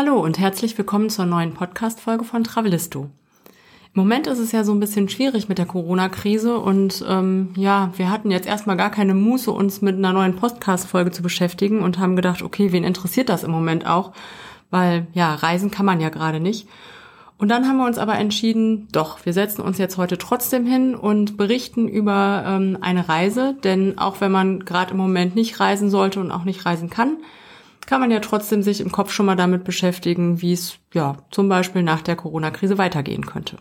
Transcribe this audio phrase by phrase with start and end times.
[0.00, 3.10] Hallo und herzlich willkommen zur neuen Podcast-Folge von Travelisto.
[3.94, 7.90] Im Moment ist es ja so ein bisschen schwierig mit der Corona-Krise und ähm, ja,
[7.96, 11.98] wir hatten jetzt erstmal gar keine Muße, uns mit einer neuen Podcast-Folge zu beschäftigen und
[11.98, 14.12] haben gedacht, okay, wen interessiert das im Moment auch?
[14.70, 16.68] Weil ja, reisen kann man ja gerade nicht.
[17.36, 20.94] Und dann haben wir uns aber entschieden, doch, wir setzen uns jetzt heute trotzdem hin
[20.94, 25.90] und berichten über ähm, eine Reise, denn auch wenn man gerade im Moment nicht reisen
[25.90, 27.16] sollte und auch nicht reisen kann,
[27.88, 31.48] kann man ja trotzdem sich im Kopf schon mal damit beschäftigen, wie es ja zum
[31.48, 33.56] Beispiel nach der Corona-Krise weitergehen könnte.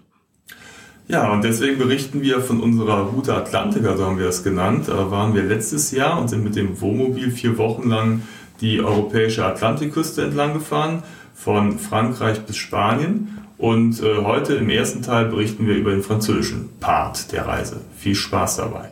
[1.08, 4.90] Ja, und deswegen berichten wir von unserer Route Atlantica, so haben wir es genannt.
[4.90, 8.23] Da waren wir letztes Jahr und sind mit dem Wohnmobil vier Wochen lang
[8.59, 13.38] die europäische Atlantikküste entlang gefahren, von Frankreich bis Spanien.
[13.57, 17.80] Und äh, heute im ersten Teil berichten wir über den französischen Part der Reise.
[17.96, 18.91] Viel Spaß dabei.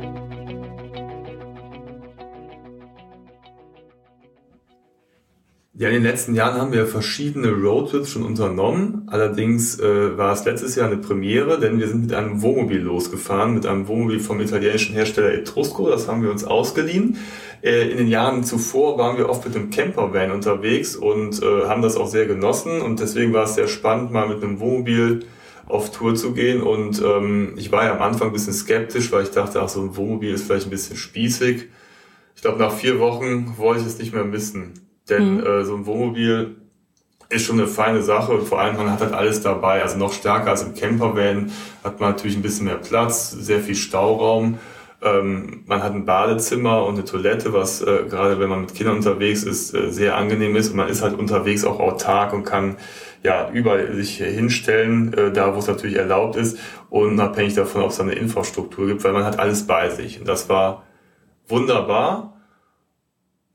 [5.73, 9.03] Ja, in den letzten Jahren haben wir verschiedene Roadtrips schon unternommen.
[9.07, 13.53] Allerdings äh, war es letztes Jahr eine Premiere, denn wir sind mit einem Wohnmobil losgefahren,
[13.53, 15.89] mit einem Wohnmobil vom italienischen Hersteller Etrusco.
[15.89, 17.17] Das haben wir uns ausgeliehen.
[17.63, 21.81] Äh, in den Jahren zuvor waren wir oft mit einem Campervan unterwegs und äh, haben
[21.81, 22.81] das auch sehr genossen.
[22.81, 25.25] Und deswegen war es sehr spannend, mal mit einem Wohnmobil
[25.67, 26.61] auf Tour zu gehen.
[26.61, 29.81] Und ähm, ich war ja am Anfang ein bisschen skeptisch, weil ich dachte, ach, so
[29.81, 31.69] ein Wohnmobil ist vielleicht ein bisschen spießig.
[32.35, 34.90] Ich glaube, nach vier Wochen wollte ich es nicht mehr missen.
[35.11, 35.45] Denn mhm.
[35.45, 36.55] äh, so ein Wohnmobil
[37.29, 39.81] ist schon eine feine Sache und vor allem man hat halt alles dabei.
[39.81, 41.51] Also noch stärker als im Campervan
[41.83, 44.57] hat man natürlich ein bisschen mehr Platz, sehr viel Stauraum.
[45.01, 48.97] Ähm, man hat ein Badezimmer und eine Toilette, was äh, gerade wenn man mit Kindern
[48.97, 50.71] unterwegs ist, äh, sehr angenehm ist.
[50.71, 52.77] Und man ist halt unterwegs auch autark und kann
[53.23, 56.57] ja überall sich hinstellen, äh, da wo es natürlich erlaubt ist,
[56.89, 60.19] unabhängig davon, ob es eine Infrastruktur gibt, weil man hat alles bei sich.
[60.19, 60.83] Und das war
[61.47, 62.40] wunderbar.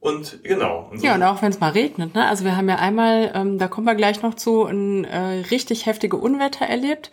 [0.00, 0.88] Und genau.
[0.90, 1.06] Und so.
[1.06, 2.14] Ja, und auch wenn es mal regnet.
[2.14, 2.26] Ne?
[2.28, 5.86] Also wir haben ja einmal, ähm, da kommen wir gleich noch zu, ein äh, richtig
[5.86, 7.10] heftige Unwetter erlebt.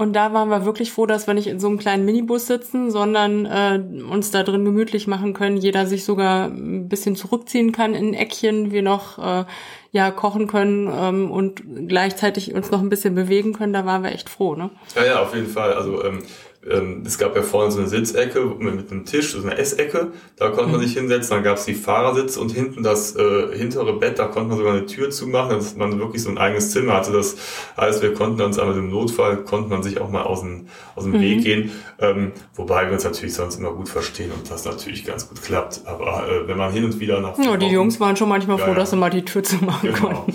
[0.00, 2.90] Und da waren wir wirklich froh, dass wir nicht in so einem kleinen Minibus sitzen,
[2.90, 3.78] sondern äh,
[4.10, 5.58] uns da drin gemütlich machen können.
[5.58, 9.44] Jeder sich sogar ein bisschen zurückziehen kann in ein Eckchen, wir noch äh,
[9.92, 13.74] ja kochen können ähm, und gleichzeitig uns noch ein bisschen bewegen können.
[13.74, 14.70] Da waren wir echt froh, ne?
[14.96, 15.74] Ja, ja, auf jeden Fall.
[15.74, 16.22] Also ähm,
[16.68, 20.50] ähm, es gab ja vorne so eine Sitzecke mit einem Tisch, so eine Essecke, da
[20.50, 20.84] konnte man mhm.
[20.84, 24.50] sich hinsetzen, dann gab es die Fahrersitz und hinten das äh, hintere Bett, da konnte
[24.50, 27.12] man sogar eine Tür zumachen, dass man wirklich so ein eigenes Zimmer hatte.
[27.12, 27.36] Das
[27.78, 30.66] heißt, wir konnten uns aber im Notfall, konnte man sich auch mal aus dem,
[30.96, 31.20] aus dem mhm.
[31.22, 35.28] Weg gehen, ähm, wobei wir uns natürlich sonst immer gut verstehen und das natürlich ganz
[35.28, 35.80] gut klappt.
[35.86, 37.38] Aber äh, wenn man hin und wieder nach...
[37.38, 40.08] Ja, die Jungs waren schon manchmal froh, ja, dass sie mal die Tür zumachen genau.
[40.08, 40.34] konnten.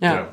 [0.00, 0.08] ja.
[0.08, 0.14] ja.
[0.14, 0.28] ja.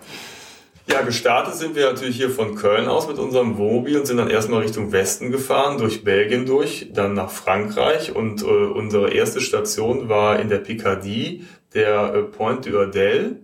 [0.91, 4.29] Ja, gestartet sind wir natürlich hier von Köln aus mit unserem Wohnmobil und sind dann
[4.29, 10.09] erstmal Richtung Westen gefahren, durch Belgien durch, dann nach Frankreich und äh, unsere erste Station
[10.09, 11.45] war in der Picardie,
[11.75, 13.35] der äh, Pointe d'Urdel.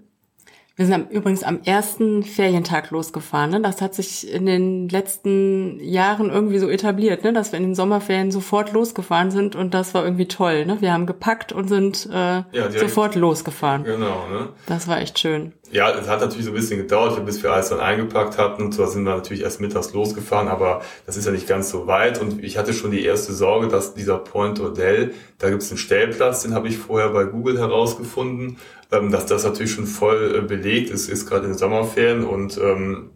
[0.78, 3.52] Wir sind übrigens am ersten Ferientag losgefahren.
[3.52, 3.62] Ne?
[3.62, 7.32] Das hat sich in den letzten Jahren irgendwie so etabliert, ne?
[7.32, 10.66] dass wir in den Sommerferien sofort losgefahren sind und das war irgendwie toll.
[10.66, 10.82] Ne?
[10.82, 13.86] Wir haben gepackt und sind äh, ja, sofort losgefahren.
[13.86, 14.28] Genau.
[14.30, 14.50] Ne?
[14.66, 15.54] Das war echt schön.
[15.72, 18.64] Ja, es hat natürlich so ein bisschen gedauert, bis wir alles dann eingepackt hatten.
[18.64, 21.88] Und so sind wir natürlich erst mittags losgefahren, aber das ist ja nicht ganz so
[21.88, 22.22] weit.
[22.22, 25.78] Und ich hatte schon die erste Sorge, dass dieser Point Hotel, da gibt es einen
[25.78, 28.58] Stellplatz, den habe ich vorher bei Google herausgefunden,
[28.92, 32.24] ähm, dass das natürlich schon voll äh, belegt ist, ist gerade in den Sommerferien.
[32.24, 33.10] Und ähm,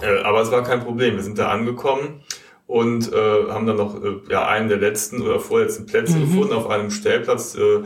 [0.00, 2.22] äh, aber es war kein Problem, wir sind da angekommen
[2.66, 6.20] und äh, haben dann noch äh, ja einen der letzten oder vorletzten Plätze mhm.
[6.22, 7.82] gefunden auf einem Stellplatz, äh,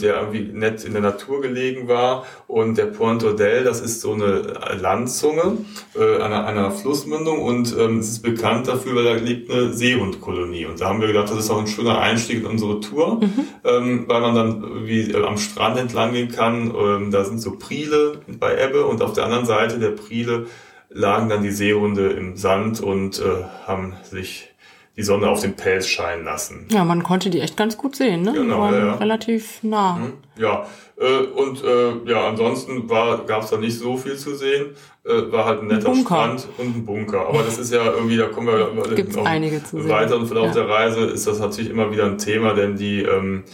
[0.00, 2.24] der irgendwie nett in der Natur gelegen war.
[2.46, 5.58] Und der Pointe del, das ist so eine Landzunge
[5.98, 10.66] äh, einer, einer Flussmündung und ähm, es ist bekannt dafür, weil da liegt eine Seehundkolonie.
[10.66, 13.46] Und da haben wir gedacht, das ist auch ein schöner Einstieg in unsere Tour, mhm.
[13.64, 16.74] ähm, weil man dann wie äh, am Strand entlang gehen kann.
[16.74, 20.46] Ähm, da sind so Priele bei Ebbe und auf der anderen Seite der Priele
[20.90, 24.48] lagen dann die Seehunde im Sand und äh, haben sich
[24.96, 26.66] die Sonne auf den Pelz scheinen lassen.
[26.70, 28.32] Ja, man konnte die echt ganz gut sehen, ne?
[28.32, 28.94] Genau, ja, ja.
[28.96, 29.94] relativ nah.
[29.94, 30.66] Mhm, ja,
[31.00, 34.74] äh, und äh, ja, ansonsten gab es da nicht so viel zu sehen.
[35.04, 37.26] Äh, war halt ein netter ein Strand und ein Bunker.
[37.26, 40.48] Aber das ist ja irgendwie, da kommen wir Gibt's noch einige zu weiter und Verlauf
[40.48, 40.52] ja.
[40.52, 43.44] der Reise ist das natürlich immer wieder ein Thema, denn die ähm,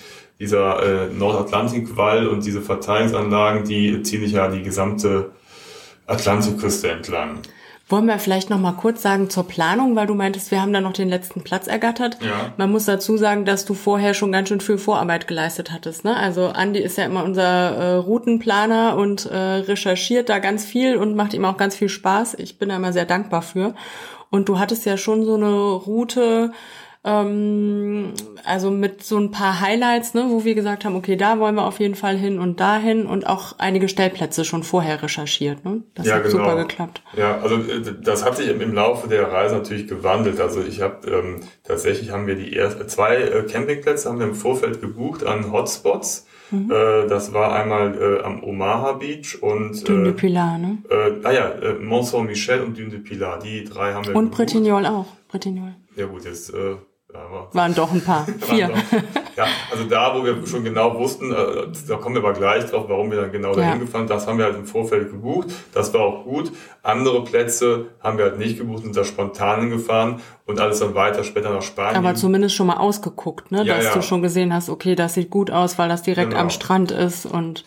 [0.40, 5.30] dieser äh, Nordatlantikwall und diese Verteilungsanlagen, die ziehen sich ja die gesamte
[6.06, 7.38] Atlantikküste entlang.
[7.88, 10.80] Wollen wir vielleicht noch mal kurz sagen zur Planung, weil du meintest, wir haben da
[10.80, 12.18] noch den letzten Platz ergattert.
[12.20, 12.52] Ja.
[12.56, 16.04] Man muss dazu sagen, dass du vorher schon ganz schön viel Vorarbeit geleistet hattest.
[16.04, 16.16] Ne?
[16.16, 21.14] Also Andi ist ja immer unser äh, Routenplaner und äh, recherchiert da ganz viel und
[21.14, 22.34] macht ihm auch ganz viel Spaß.
[22.40, 23.76] Ich bin da immer sehr dankbar für.
[24.30, 26.50] Und du hattest ja schon so eine Route
[27.06, 28.12] ähm,
[28.44, 31.64] also mit so ein paar Highlights, ne, wo wir gesagt haben, okay, da wollen wir
[31.64, 35.64] auf jeden Fall hin und dahin und auch einige Stellplätze schon vorher recherchiert.
[35.64, 35.84] Ne?
[35.94, 36.38] Das Ja, hat genau.
[36.38, 37.02] super geklappt.
[37.16, 40.40] Ja, also äh, das hat sich im, Laufe der Reise natürlich gewandelt.
[40.40, 44.34] Also ich habe ähm, tatsächlich haben wir die erst, zwei äh, Campingplätze haben wir im
[44.34, 46.26] Vorfeld gebucht an Hotspots.
[46.50, 46.70] Mhm.
[46.70, 50.78] Äh, das war einmal äh, am Omaha Beach und Dune de äh, Pilar, ne?
[50.90, 53.38] äh, ah ja, äh, Mont Saint-Michel und Dune de Pilar.
[53.38, 54.38] Die drei haben wir Und gebucht.
[54.38, 55.06] Bretignolles auch.
[55.28, 55.74] Bretignolles.
[55.96, 56.76] Ja gut, jetzt äh,
[57.52, 58.26] Waren doch ein paar.
[58.40, 58.70] Vier.
[59.36, 61.36] Ja, also da, wo wir schon genau wussten, äh,
[61.88, 63.56] da kommen wir aber gleich drauf, warum wir dann genau Ja.
[63.56, 65.48] dahin gefahren, das haben wir halt im Vorfeld gebucht.
[65.72, 66.50] Das war auch gut.
[66.82, 71.22] Andere Plätze haben wir halt nicht gebucht, sind da spontan hingefahren und alles dann weiter
[71.22, 71.96] später nach Spanien.
[71.96, 73.62] Aber zumindest schon mal ausgeguckt, ne?
[73.64, 73.94] Ja, Dass ja.
[73.94, 76.42] du schon gesehen hast, okay, das sieht gut aus, weil das direkt Genau.
[76.42, 77.64] am Strand ist und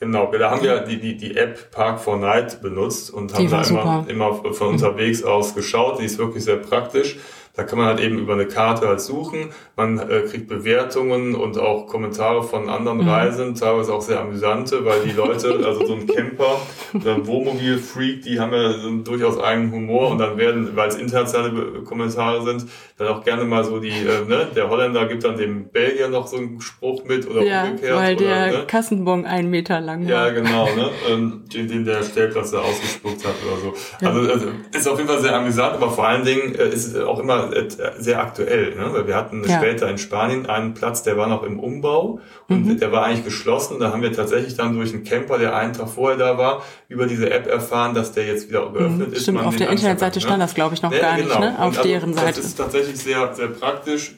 [0.00, 3.56] Genau, da haben wir die, die, die App Park for Night benutzt und haben da
[3.58, 4.04] immer, super.
[4.08, 6.00] immer von unterwegs aus geschaut.
[6.00, 7.18] Die ist wirklich sehr praktisch.
[7.56, 9.50] Da kann man halt eben über eine Karte halt suchen.
[9.76, 13.08] Man äh, kriegt Bewertungen und auch Kommentare von anderen Mhm.
[13.08, 16.56] Reisenden, teilweise auch sehr amüsante, weil die Leute, also so ein Camper
[16.94, 20.88] oder ein Wohnmobil-Freak, die haben ja so einen durchaus eigenen Humor und dann werden, weil
[20.88, 22.66] es internationale Kommentare sind,
[22.98, 26.26] dann auch gerne mal so die, äh, ne, der Holländer gibt dann dem Belgier noch
[26.26, 27.96] so einen Spruch mit oder ja, umgekehrt.
[27.96, 28.64] weil oder, der ne?
[28.66, 30.32] Kassenbon einen Meter lang Ja, war.
[30.32, 30.90] genau, ne?
[31.08, 33.74] Ähm, den, den der Stellplatz da ausgespuckt hat oder so.
[34.06, 34.46] Also, also
[34.76, 37.43] ist auf jeden Fall sehr amüsant, aber vor allen Dingen äh, ist es auch immer
[37.52, 37.68] äh,
[37.98, 38.88] sehr aktuell, ne?
[38.92, 39.58] Weil wir hatten Ja.
[39.58, 42.78] später in Spanien einen Platz, der war noch im Umbau und Mhm.
[42.80, 43.78] der war eigentlich geschlossen.
[43.80, 47.06] Da haben wir tatsächlich dann durch einen Camper, der einen Tag vorher da war, über
[47.06, 49.18] diese App erfahren, dass der jetzt wieder geöffnet ist.
[49.18, 49.22] Mhm.
[49.22, 51.40] Stimmt, man auf der Internetseite kann, stand das, glaube ich, noch Ja, gar nicht, genau.
[51.40, 51.48] ne?
[51.48, 52.26] Und Auf also, deren Seite.
[52.36, 54.14] Das ist tatsächlich sehr, sehr praktisch.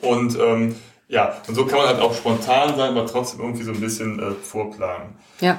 [0.00, 0.74] Und ähm,
[1.08, 4.18] ja, und so kann man halt auch spontan sein, aber trotzdem irgendwie so ein bisschen
[4.20, 5.14] äh, vorplanen.
[5.40, 5.58] Ja.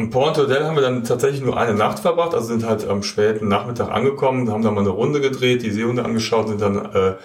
[0.00, 3.02] Am Port Hotel haben wir dann tatsächlich nur eine Nacht verbracht, also sind halt am
[3.02, 7.16] späten Nachmittag angekommen, haben dann mal eine Runde gedreht, die Seehunde angeschaut, sind dann äh,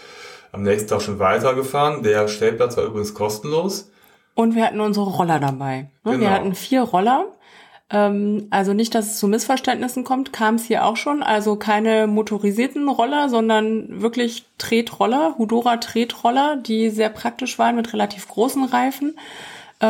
[0.51, 2.04] am nächsten Tag schon weitergefahren.
[2.04, 3.89] Der Stellplatz war übrigens kostenlos.
[4.33, 5.88] Und wir hatten unsere Roller dabei.
[6.04, 6.12] Ne?
[6.12, 6.31] Wir Genau.
[6.31, 7.27] hatten vier Roller.
[7.89, 11.24] Ähm, also nicht, dass es zu Missverständnissen kommt, kam es hier auch schon.
[11.24, 18.27] Also keine motorisierten Roller, sondern wirklich Tretroller, Hudora Tretroller, die sehr praktisch waren mit relativ
[18.27, 19.18] großen Reifen,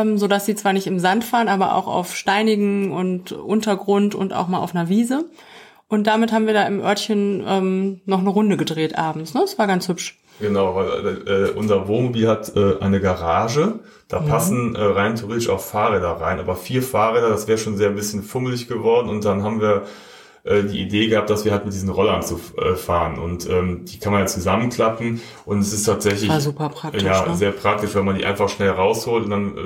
[0.00, 4.14] ähm, so dass sie zwar nicht im Sand fahren, aber auch auf steinigen und Untergrund
[4.14, 5.24] und auch mal auf einer Wiese.
[5.88, 9.34] Und damit haben wir da im Örtchen ähm, noch eine Runde gedreht abends.
[9.34, 9.40] Ne?
[9.40, 10.18] Das war ganz hübsch.
[10.40, 13.78] Genau, weil äh, unser Wohnmobil hat äh, eine Garage.
[14.08, 17.88] Da passen äh, rein theoretisch auch Fahrräder rein, aber vier Fahrräder, das wäre schon sehr
[17.88, 19.08] ein bisschen fummelig geworden.
[19.08, 19.84] Und dann haben wir
[20.46, 23.18] äh, die Idee gehabt, dass wir halt mit diesen Rollern zu äh, fahren.
[23.18, 25.20] Und ähm, die kann man ja zusammenklappen.
[25.44, 27.34] Und es ist tatsächlich War super praktisch, ja, ne?
[27.34, 29.60] sehr praktisch, wenn man die einfach schnell rausholt und dann äh,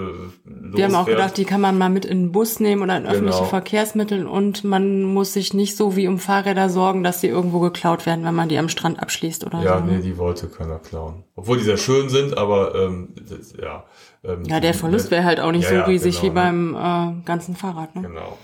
[0.77, 1.19] Wir haben auch losfährt.
[1.19, 3.49] gedacht, die kann man mal mit in den Bus nehmen oder in öffentliche Genau.
[3.51, 8.07] Verkehrsmittel und man muss sich nicht so wie um Fahrräder sorgen, dass die irgendwo geklaut
[8.07, 9.85] werden, wenn man die am Strand abschließt oder Ja, so.
[9.85, 10.01] nee, ne?
[10.03, 11.25] die wollte keiner klauen.
[11.37, 13.85] Obwohl die sehr schön sind, aber ähm, das, ja.
[14.25, 16.35] Ähm, Ja, der Verlust wäre halt auch nicht Ja, so ja, riesig genau, wie ne?
[16.75, 17.95] beim äh, ganzen Fahrrad.
[17.97, 18.03] Ne?
[18.03, 18.39] Genau.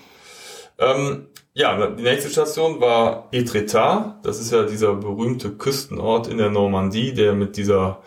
[0.78, 4.18] Ähm, ja, die nächste Station war Etretat.
[4.26, 8.02] Das ist ja dieser berühmte Küstenort in der Normandie, der mit dieser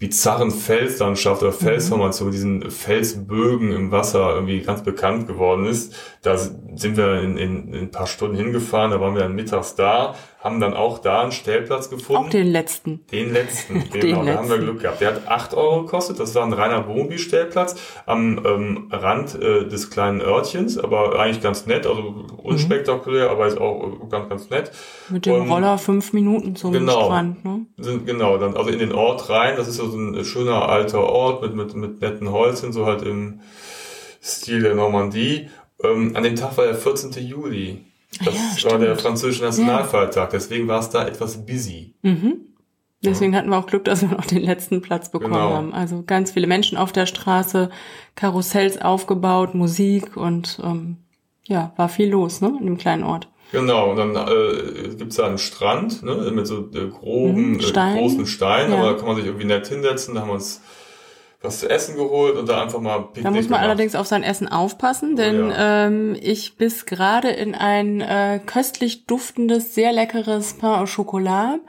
[0.00, 5.94] bizarren Felslandschaft oder Felsformation, diesen Felsbögen im Wasser irgendwie ganz bekannt geworden ist.
[6.22, 9.76] Da sind wir in, in, in ein paar Stunden hingefahren, da waren wir dann mittags
[9.76, 12.26] da, haben dann auch da einen Stellplatz gefunden.
[12.26, 13.04] Auch den letzten.
[13.10, 14.60] Den letzten, genau, da haben wir letzten.
[14.70, 15.00] Glück gehabt.
[15.00, 17.74] Der hat 8 Euro gekostet, das war ein reiner Wohnmobilstellplatz
[18.06, 23.58] am ähm, Rand äh, des kleinen Örtchens, aber eigentlich ganz nett, also unspektakulär, aber ist
[23.58, 24.70] auch ganz, ganz nett.
[25.08, 27.06] Mit dem Und Roller fünf Minuten zum Genau.
[27.06, 27.44] Strand.
[27.44, 27.66] Ne?
[27.78, 31.42] Sind, genau, dann also in den Ort rein, das ist so ein schöner alter Ort
[31.42, 33.40] mit, mit, mit netten Häuschen, so halt im
[34.22, 35.48] Stil der Normandie.
[35.82, 37.12] Ähm, an dem Tag war der 14.
[37.26, 37.84] Juli.
[38.18, 38.82] Das Ah ja, war stimmt.
[38.82, 41.94] der französische Nationalfeiertag, deswegen war es da etwas busy.
[43.04, 45.52] Deswegen hatten wir auch Glück, dass wir noch den letzten Platz bekommen Genau.
[45.52, 45.72] haben.
[45.72, 47.70] Also ganz viele Menschen auf der Straße,
[48.16, 50.96] Karussells aufgebaut, Musik und ähm,
[51.46, 53.28] ja, war viel los, ne, in dem kleinen Ort.
[53.52, 57.96] Genau, und dann äh, gibt's da einen Strand ne, mit so äh, groben, Mhm, Stein.
[57.96, 58.78] äh, großen Steinen, Ja.
[58.78, 60.14] aber da kann man sich irgendwie nett hinsetzen.
[60.14, 60.60] Da haben wir uns
[61.40, 63.62] was zu essen geholt und da einfach mal Picknick Da muss man gemacht.
[63.62, 65.86] allerdings auf sein Essen aufpassen, denn Oh ja.
[65.86, 71.60] ähm, ich biss gerade in ein äh, köstlich duftendes, sehr leckeres Pain au Chocolat.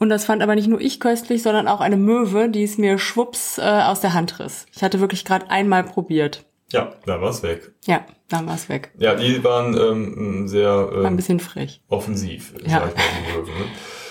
[0.00, 2.98] Und das fand aber nicht nur ich köstlich, sondern auch eine Möwe, die es mir
[2.98, 4.66] schwupps äh, aus der Hand riss.
[4.74, 6.44] Ich hatte wirklich gerade einmal probiert.
[6.70, 7.72] Ja, da war's weg.
[7.84, 8.92] Ja, dann war's weg.
[8.98, 11.80] Ja, die waren ähm, sehr ähm, War ein bisschen frech.
[11.88, 12.80] offensiv, Ja.
[12.80, 13.02] sag ich mal,
[13.34, 13.70] die Möwen.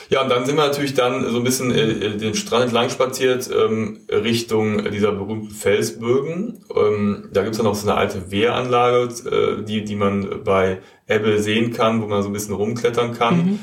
[0.10, 3.50] Ja, und dann sind wir natürlich dann so ein bisschen äh, den Strand entlang spaziert,
[3.54, 6.64] ähm, Richtung dieser berühmten Felsbögen.
[6.76, 11.42] Ähm, da gibt's dann noch so eine alte Wehranlage, äh, die, die man bei Ebbe
[11.42, 13.38] sehen kann, wo man so ein bisschen rumklettern kann.
[13.38, 13.60] Mhm.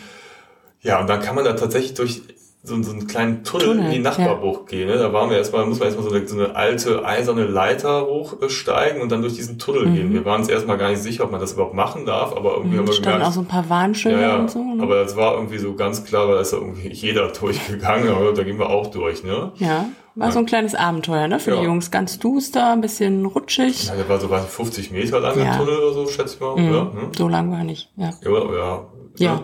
[0.82, 2.22] Ja, und dann kann man da tatsächlich durch
[2.66, 4.88] so, so einen kleinen Tunnel, Tunnel, in die Nachbarbucht gehen.
[4.88, 4.96] Ne?
[4.96, 9.02] Da waren wir erstmal, muss man erstmal so eine, so eine alte eiserne Leiter hochsteigen
[9.02, 10.12] und dann durch diesen Tunnel gehen.
[10.14, 12.78] Wir waren uns erstmal gar nicht sicher, ob man das überhaupt machen darf, aber irgendwie
[12.78, 14.60] haben Mhm, wir standen gemerkt, auch so ein paar Warnschilder ja, ja, und so.
[14.62, 14.82] Ne?
[14.82, 18.32] aber das war irgendwie so ganz klar, weil da ist ja irgendwie jeder durchgegangen, aber
[18.32, 19.52] da gehen wir auch durch, ne?
[19.56, 21.40] ja, war so ein kleines Abenteuer, ne?
[21.40, 21.56] Für Ja.
[21.60, 23.88] die Jungs ganz duster, ein bisschen rutschig.
[23.88, 25.56] Ja, der war so weiß nicht, 50 Meter lang, der Ja.
[25.58, 26.68] Tunnel oder so, schätze ich mal, Mhm.
[26.70, 26.84] oder?
[26.84, 27.10] Ne?
[27.18, 28.10] So lang war er nicht, ja.
[28.24, 28.84] Ja, ja.
[29.16, 29.42] Ja.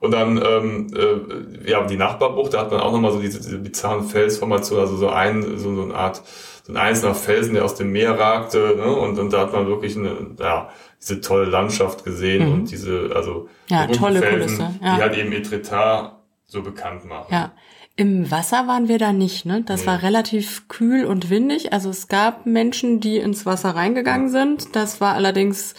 [0.00, 3.58] Und dann, ähm, äh, ja, die Nachbarbucht, da hat man auch nochmal so diese, diese
[3.58, 6.22] bizarren Felsformationen, also so ein, so, so eine Art,
[6.64, 8.94] so ein einzelner Felsen, der aus dem Meer ragte, ne?
[8.96, 13.48] Und, und da hat man wirklich eine, ja, diese tolle Landschaft gesehen und diese, also,
[13.68, 13.76] Mhm.
[13.76, 14.96] Ja, tolle Felsen, Kulisse, ja.
[14.96, 17.26] die halt eben Etretat so bekannt machen.
[17.30, 17.52] Ja.
[17.96, 19.62] Im Wasser waren wir da nicht, ne?
[19.66, 19.86] Das Nee.
[19.88, 21.72] war relativ kühl und windig.
[21.72, 24.74] Also es gab Menschen, die ins Wasser reingegangen sind.
[24.74, 25.74] Das war allerdings,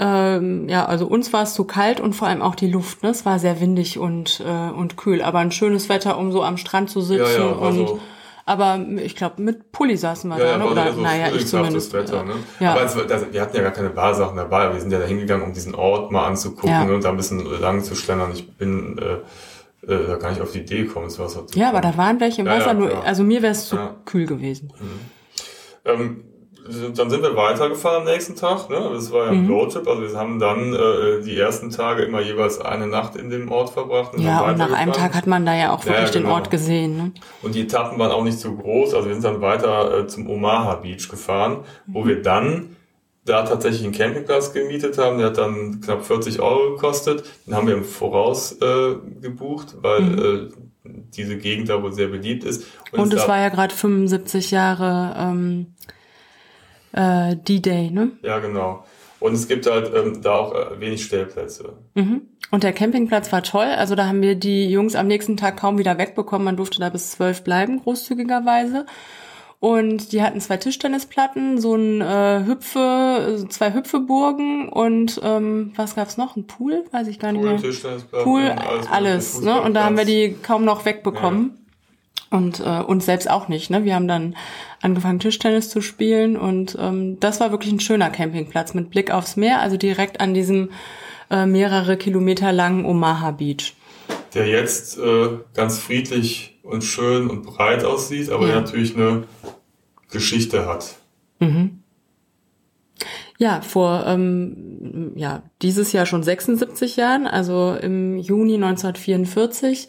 [0.00, 3.10] ähm, ja, also uns war es zu kalt und vor allem auch die Luft, ne?
[3.10, 5.22] Es war sehr windig und, äh, und kühl.
[5.22, 7.22] Aber ein schönes Wetter, um so am Strand zu sitzen.
[7.40, 8.00] Ja, ja, war und,
[8.46, 10.66] aber ich glaube, mit Pulli saßen wir Ja, da, ja, ne?
[10.70, 11.92] Oder, so naja, ich zumindest.
[11.92, 12.32] Wetter, ne?
[12.60, 12.72] Ja.
[12.72, 14.72] Aber es, das, wir hatten ja gar keine Barsachen dabei.
[14.72, 16.82] Wir sind ja da hingegangen, um diesen Ort mal anzugucken Ja.
[16.82, 18.30] und da ein bisschen lang zu schlendern.
[18.32, 21.68] Ich bin äh, äh, da gar nicht auf die Idee gekommen, ins Wasser zu Ja,
[21.68, 21.92] aber kommen.
[21.92, 23.04] da waren welche im Ja, ja, Wasser, nur, klar.
[23.04, 23.96] also mir wäre es zu Ja.
[24.06, 24.72] kühl gewesen.
[25.84, 26.24] Ähm,
[26.94, 28.68] dann sind wir weitergefahren am nächsten Tag.
[28.68, 28.90] Ne?
[28.92, 29.46] Das war ja Mhm.
[29.46, 29.88] ein Roadtrip.
[29.88, 33.70] Also wir haben dann äh, die ersten Tage immer jeweils eine Nacht in dem Ort
[33.70, 34.14] verbracht.
[34.14, 34.92] Und Ja, und nach einem.
[34.92, 36.34] Tag hat man da ja auch Ja, wirklich den genau.
[36.34, 37.12] Ort gesehen, ne?
[37.42, 38.94] Und die Etappen waren auch nicht so groß.
[38.94, 42.08] Also wir sind dann weiter äh, zum Omaha Beach gefahren, wo Mhm.
[42.08, 42.76] wir dann
[43.24, 45.18] da tatsächlich einen Campingplatz gemietet haben.
[45.18, 47.24] Der hat dann knapp 40 Euro gekostet.
[47.46, 50.18] Den haben wir im Voraus äh, gebucht, weil Mhm.
[50.18, 52.64] äh, diese Gegend da wohl sehr beliebt ist.
[52.92, 55.74] Und es da- war ja gerade 75 Jahre ähm,
[56.98, 58.10] äh, D-Day, ne?
[58.22, 58.84] Ja, genau.
[59.20, 61.72] Und es gibt halt ähm, da auch äh, wenig Stellplätze.
[61.94, 62.22] Mhm.
[62.50, 63.66] Und der Campingplatz war toll.
[63.66, 66.44] Also da haben wir die Jungs am nächsten Tag kaum wieder wegbekommen.
[66.44, 68.86] Man durfte da bis zwölf bleiben, großzügigerweise.
[69.60, 76.16] Und die hatten zwei Tischtennisplatten, so ein äh, Hüpfe, zwei Hüpfeburgen und ähm, was gab's
[76.16, 76.36] noch?
[76.36, 76.84] Ein Pool?
[76.92, 77.60] Weiß ich gar nicht Pool, mehr.
[77.60, 79.40] Tischtennisplatten, Pool, mögliche, alles.
[79.40, 79.60] Ne?
[79.60, 81.67] Und da haben wir die kaum noch wegbekommen.
[82.30, 83.70] Und äh, uns selbst auch nicht.
[83.70, 83.84] Ne?
[83.84, 84.36] Wir haben dann
[84.82, 86.36] angefangen, Tischtennis zu spielen.
[86.36, 90.34] Und ähm, das war wirklich ein schöner Campingplatz mit Blick aufs Meer, also direkt an
[90.34, 90.70] diesem
[91.30, 93.74] äh, mehrere Kilometer langen Omaha Beach.
[94.34, 98.52] Der jetzt äh, ganz friedlich und schön und breit aussieht, aber Ja.
[98.52, 99.24] der natürlich eine
[100.10, 100.96] Geschichte hat.
[103.38, 109.86] Ja, vor ähm, ja, dieses Jahr schon 76 Jahren, also im Juni 1944,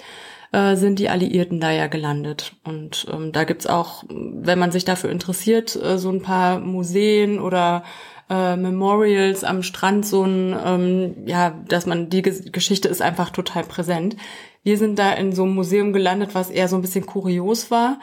[0.51, 2.55] äh, sind die Alliierten da ja gelandet.
[2.63, 7.39] Und ähm, da gibt's auch, wenn man sich dafür interessiert, äh, so ein paar Museen
[7.39, 7.83] oder
[8.29, 13.29] äh, Memorials am Strand, so ein, ähm, ja, dass man, die Ges Geschichte ist einfach
[13.31, 14.15] total präsent.
[14.63, 17.99] Wir sind da in so einem Museum gelandet, was eher so ein bisschen kurios war.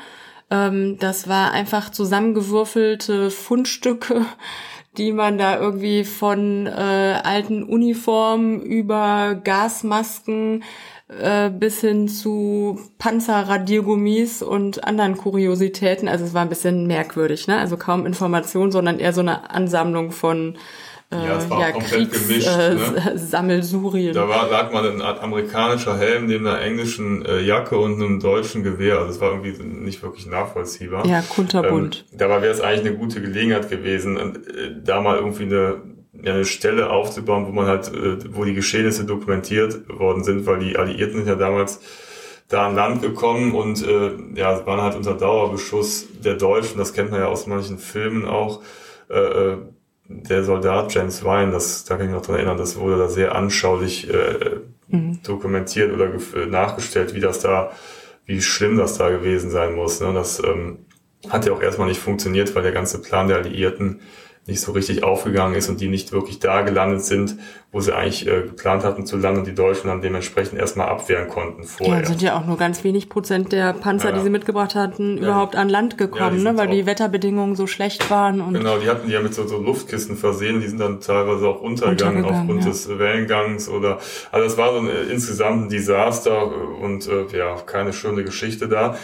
[0.50, 4.24] Ähm, das war einfach zusammengewürfelte Fundstücke,
[4.98, 10.64] die man da irgendwie von äh, alten Uniformen über Gasmasken
[11.08, 16.08] äh, bis hin zu Panzerradiergummis und anderen Kuriositäten.
[16.08, 17.58] Also es war ein bisschen merkwürdig, ne?
[17.58, 20.56] Also kaum Information, sondern eher so eine Ansammlung von
[21.12, 23.12] äh, Ja, es war auch komplett gemischt, äh, ne?
[23.14, 24.14] Sammelsurien.
[24.14, 28.64] Da war, lag mal ein amerikanischer Helm neben einer englischen äh, Jacke und einem deutschen
[28.64, 28.98] Gewehr.
[28.98, 31.06] Also es war irgendwie nicht wirklich nachvollziehbar.
[31.06, 32.04] Ja, kunterbunt.
[32.10, 35.95] Ähm, dabei wäre es eigentlich eine gute Gelegenheit gewesen, äh, da mal irgendwie eine, ja,
[36.24, 40.76] eine Stelle aufzubauen, wo man halt, äh, wo die Geschehnisse dokumentiert worden sind, weil die
[40.76, 41.80] Alliierten sind ja damals
[42.48, 47.10] da an Land gekommen und äh, ja, waren halt unter Dauerbeschuss der Deutschen, das kennt
[47.10, 48.62] man ja aus manchen Filmen auch.
[49.10, 49.56] Äh, äh,
[50.08, 53.08] der Soldat James Ryan, das, da kann ich mich noch dran erinnern, das wurde da
[53.08, 54.60] sehr anschaulich äh,
[55.24, 57.72] dokumentiert oder äh, nachgestellt, wie das da,
[58.24, 60.00] wie schlimm das da gewesen sein muss.
[60.00, 60.12] Ne?
[60.14, 60.86] Das ähm,
[61.28, 64.00] hat ja auch erstmal nicht funktioniert, weil der ganze Plan der Alliierten
[64.46, 67.36] nicht so richtig aufgegangen ist und die nicht wirklich da gelandet sind,
[67.72, 71.28] wo sie eigentlich äh, geplant hatten zu landen und die Deutschen dann dementsprechend erstmal abwehren
[71.28, 72.06] konnten Ja, vorher.
[72.06, 74.18] sind ja auch nur ganz wenig Prozent der Panzer, Ja, ja.
[74.18, 76.56] die sie mitgebracht hatten, überhaupt an Land Ja, gekommen, ne?
[76.56, 78.40] weil die Wetterbedingungen so schlecht waren.
[78.40, 81.48] Und Genau, die hatten die ja mit so, so Luftkissen versehen, die sind dann teilweise
[81.48, 82.68] auch untergegangen, Untergegangen, aufgrund ja.
[82.70, 83.98] des Wellengangs oder
[84.30, 86.50] also es war so ein, insgesamt ein Desaster
[86.80, 88.96] und äh, ja, keine schöne Geschichte da.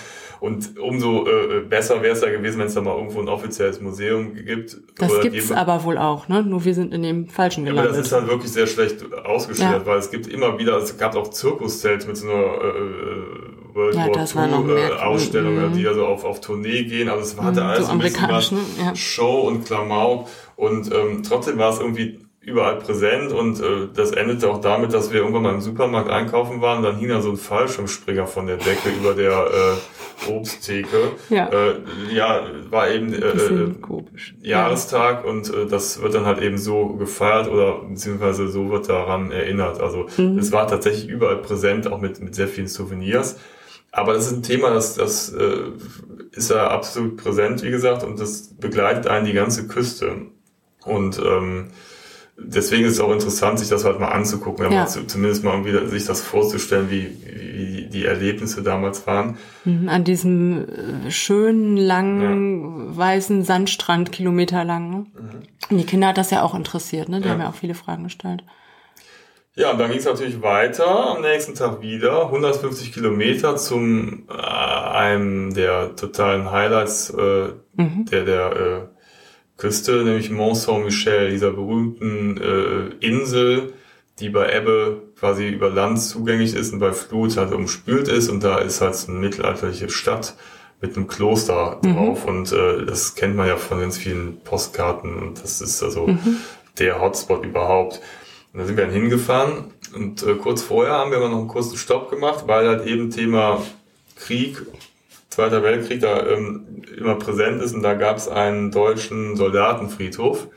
[0.42, 3.80] Und umso äh, besser wäre es ja gewesen, wenn es da mal irgendwo ein offizielles
[3.80, 4.76] Museum gibt.
[4.98, 6.42] Das gibt's aber wohl auch, ne?
[6.42, 7.90] Nur wir sind in dem falschen gelandet.
[7.90, 9.86] aber das ist halt wirklich sehr schlecht ausgestellt, ja.
[9.86, 14.34] weil es gibt immer wieder, es gab auch Zirkuszelte mit so einer äh, World ja,
[14.34, 15.74] War II äh, Ausstellung, mhm.
[15.74, 17.08] die also auf, auf Tournee gehen.
[17.08, 18.58] Also es hatte mhm, alles so ein bisschen was ne?
[18.84, 18.96] ja.
[18.96, 20.26] Show und Klamauk.
[20.56, 25.12] Und ähm, trotzdem war es irgendwie überall präsent und äh, das endete auch damit, dass
[25.12, 28.56] wir irgendwann mal im Supermarkt einkaufen waren, dann hing da so ein Fallschirmspringer von der
[28.56, 29.76] Decke über der äh,
[30.28, 31.12] Obsttheke.
[31.30, 31.48] Ja.
[31.48, 31.74] Äh,
[32.12, 33.74] ja, war eben äh, äh
[34.40, 35.30] Jahrestag ja.
[35.30, 39.80] und äh, das wird dann halt eben so gefeiert oder beziehungsweise so wird daran erinnert.
[39.80, 40.38] Also mhm.
[40.38, 43.38] es war tatsächlich überall präsent, auch mit, mit sehr vielen Souvenirs.
[43.90, 45.70] Aber das ist ein Thema, das, das äh,
[46.32, 50.16] ist ja absolut präsent, wie gesagt, und das begleitet einen die ganze Küste.
[50.84, 51.68] Und ähm,
[52.36, 54.86] deswegen ist es auch interessant, sich das halt mal anzugucken, ja.
[54.86, 59.36] zumindest mal irgendwie sich das vorzustellen, wie, wie die Erlebnisse damals waren.
[59.64, 62.96] Mhm, an diesem äh, schönen, langen, ja.
[62.96, 64.90] weißen Sandstrand, Kilometer lang.
[64.90, 65.06] Ne?
[65.70, 65.78] Mhm.
[65.78, 67.20] Die Kinder hat das ja auch interessiert, ne?
[67.20, 67.32] Die ja.
[67.32, 68.42] haben ja auch viele Fragen gestellt.
[69.54, 74.32] Ja, und dann ging es natürlich weiter am nächsten Tag wieder, 150 Kilometer zum äh,
[74.32, 78.06] einem der totalen Highlights äh, mhm.
[78.10, 78.91] der der äh,
[79.62, 83.74] Küste, nämlich Mont Saint-Michel, dieser berühmten äh, Insel,
[84.18, 88.42] die bei Ebbe quasi über Land zugänglich ist und bei Flut halt umspült ist und
[88.42, 90.34] da ist halt eine mittelalterliche Stadt
[90.80, 91.94] mit einem Kloster mhm.
[91.94, 96.08] drauf und äh, das kennt man ja von ganz vielen Postkarten und das ist also
[96.08, 96.38] mhm.
[96.80, 98.00] der Hotspot überhaupt.
[98.52, 101.46] Und da sind wir dann hingefahren und äh, kurz vorher haben wir aber noch einen
[101.46, 103.62] kurzen Stopp gemacht, weil halt eben Thema
[104.16, 104.60] Krieg
[105.32, 110.48] Zweiter Weltkrieg da ähm, immer präsent ist und da gab es einen deutschen Soldatenfriedhof.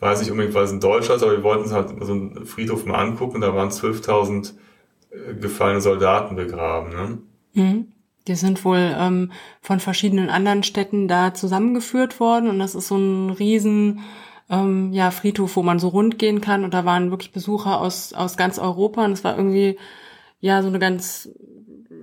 [0.00, 2.44] Weiß nicht unbedingt, weil es ein Deutscher ist, aber wir wollten uns halt so einen
[2.44, 3.40] Friedhof mal angucken.
[3.40, 4.52] Da waren 12.000
[5.10, 6.90] äh, gefallene Soldaten begraben.
[6.90, 7.18] Ne?
[7.54, 7.86] Mhm.
[8.26, 9.32] Die sind wohl ähm,
[9.62, 14.00] von verschiedenen anderen Städten da zusammengeführt worden und das ist so ein riesen
[14.50, 18.12] ähm, ja, Friedhof, wo man so rund gehen kann und da waren wirklich Besucher aus,
[18.12, 19.78] aus ganz Europa und es war irgendwie
[20.40, 21.30] ja so eine ganz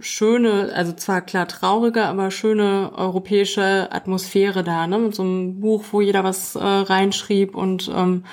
[0.06, 5.00] schöne, also zwar klar traurige, aber schöne europäische Atmosphäre da, ne?
[5.00, 8.24] Mit so einem Buch, wo jeder was äh, reinschrieb und ähm,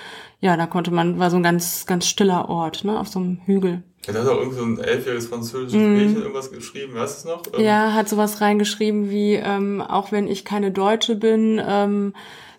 [0.41, 3.41] ja, da konnte man, war so ein ganz, ganz stiller Ort, ne, auf so einem
[3.47, 3.85] Hügel.
[4.07, 5.93] Ja, da hat auch irgend so ein elfjähriges französisches mm.
[5.93, 7.43] Mädchen irgendwas geschrieben, weißt du es noch?
[7.57, 12.13] Ähm, ja, hat sowas reingeschrieben wie, ähm, auch wenn ich keine Deutsche bin, ähm,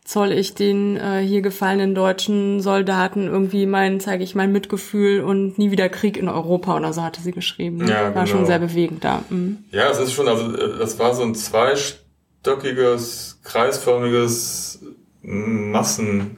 [0.06, 5.58] zoll ich den äh, hier gefallenen deutschen Soldaten irgendwie mein, zeige ich mein Mitgefühl und
[5.58, 7.88] nie wieder Krieg in Europa oder so hatte sie geschrieben.
[7.88, 8.26] Ja, war genau.
[8.26, 9.24] schon sehr bewegend da.
[9.30, 9.60] Mhm.
[9.72, 14.82] Ja, es ist schon, also äh, das war so ein zweistöckiges, kreisförmiges
[15.22, 16.38] Massen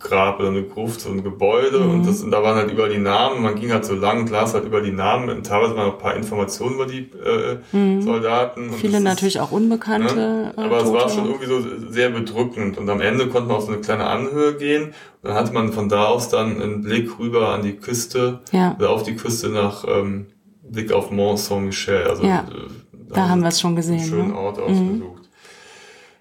[0.00, 1.90] Grab oder eine Gruft, so ein Gebäude mhm.
[1.90, 4.54] und, das, und da waren halt überall die Namen, man ging halt so lang las
[4.54, 8.00] halt über die Namen und teilweise waren noch ein paar Informationen über die äh, mhm.
[8.00, 8.72] Soldaten.
[8.72, 10.14] Viele natürlich ist, auch Unbekannte.
[10.14, 10.52] Ne?
[10.56, 10.84] Aber Tote.
[10.84, 11.60] es war schon irgendwie so
[11.90, 15.34] sehr bedrückend und am Ende konnte man auf so eine kleine Anhöhe gehen und dann
[15.34, 18.74] hatte man von da aus dann einen Blick rüber an die Küste ja.
[18.78, 20.26] oder auf die Küste nach ähm,
[20.62, 22.04] Blick auf Mont Saint-Michel.
[22.04, 22.40] Also ja.
[22.40, 24.00] Äh, da haben wir es schon gesehen.
[24.00, 24.38] Schönen ne?
[24.38, 25.18] Ort ausgesucht.
[25.18, 25.19] Mhm.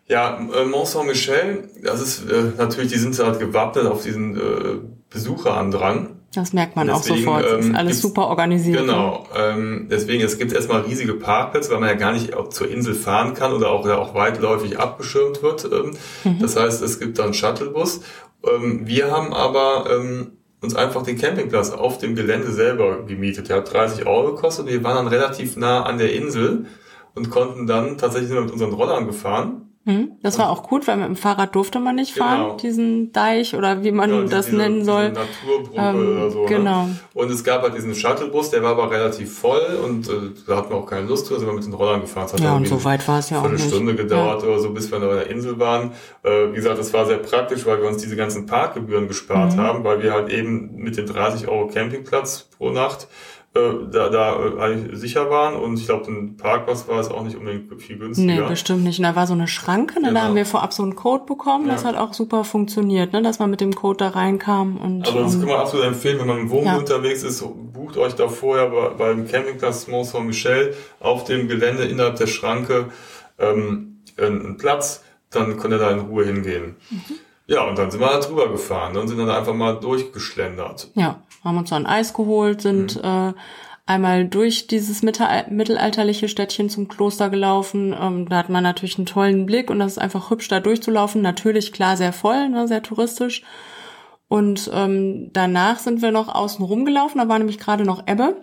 [0.09, 4.79] Ja, äh, Mont Saint-Michel, das ist äh, natürlich, die sind halt gewappnet auf diesen äh,
[5.11, 6.15] Besucherandrang.
[6.33, 7.45] Das merkt man deswegen, auch sofort.
[7.45, 8.79] Das ist ähm, alles super organisiert.
[8.79, 9.27] Genau.
[9.35, 13.35] Ähm, deswegen, es gibt erstmal riesige Parkplätze, weil man ja gar nicht zur Insel fahren
[13.35, 15.65] kann oder auch, auch weitläufig abgeschirmt wird.
[15.65, 15.91] Ähm,
[16.23, 16.39] mhm.
[16.39, 18.01] Das heißt, es gibt da einen Shuttlebus.
[18.43, 23.49] Ähm, wir haben aber ähm, uns einfach den Campingplatz auf dem Gelände selber gemietet.
[23.49, 24.65] Der hat 30 Euro gekostet.
[24.65, 26.65] Wir waren dann relativ nah an der Insel
[27.13, 31.07] und konnten dann tatsächlich mit unseren Rollern gefahren hm, das war auch gut, weil mit
[31.07, 32.57] dem Fahrrad durfte man nicht fahren, genau.
[32.57, 35.09] diesen Deich oder wie man ja, das diese, nennen soll.
[35.09, 36.41] Naturbrücke ähm, oder so.
[36.41, 36.47] Ne?
[36.47, 36.83] Genau.
[36.83, 36.99] Ne?
[37.15, 40.11] Und es gab halt diesen Shuttlebus, der war aber relativ voll und äh,
[40.45, 42.27] da hatten wir auch keine Lust zu, sind wir mit den Rollern gefahren.
[42.27, 43.61] Es hat ja, und so weit war es ja auch nicht.
[43.63, 44.49] Eine Stunde gedauert ja.
[44.49, 45.93] oder so, bis wir an der Insel waren.
[46.21, 49.59] Äh, wie gesagt, das war sehr praktisch, weil wir uns diese ganzen Parkgebühren gespart mhm.
[49.59, 53.07] haben, weil wir halt eben mit den 30 Euro Campingplatz pro Nacht
[53.55, 53.59] äh,
[53.91, 57.81] da, da äh, sicher waren und ich glaube, ein Parkplatz war es auch nicht unbedingt
[57.81, 58.43] viel günstiger.
[58.43, 58.99] Nee, bestimmt nicht.
[58.99, 60.09] Und da war so eine Schranke, ne?
[60.09, 60.19] Genau.
[60.19, 61.73] da haben wir vorab so einen Code bekommen, ja.
[61.73, 63.23] das hat auch super funktioniert, ne?
[63.23, 64.77] dass man mit dem Code da reinkam.
[64.77, 66.77] Und, also das um, kann man absolut empfehlen, wenn man im Wohnmobil ja.
[66.77, 72.17] unterwegs ist, bucht euch da vorher bei, beim Campingplatz Mont Saint-Michel auf dem Gelände innerhalb
[72.17, 72.89] der Schranke
[73.39, 76.75] ähm, einen Platz, dann könnt ihr da in Ruhe hingehen.
[76.91, 77.15] Mhm.
[77.49, 80.91] Ja, und dann sind wir da drüber gefahren und sind dann einfach mal durchgeschlendert.
[80.93, 83.01] Ja, haben uns dann Eis geholt, sind mhm.
[83.03, 83.33] äh,
[83.87, 87.95] einmal durch dieses mittelalterliche Städtchen zum Kloster gelaufen.
[87.99, 91.23] Ähm, da hat man natürlich einen tollen Blick und das ist einfach hübsch da durchzulaufen.
[91.23, 93.41] Natürlich klar sehr voll, ne, sehr touristisch.
[94.27, 98.35] Und ähm, danach sind wir noch außen rumgelaufen, da war nämlich gerade noch Ebbe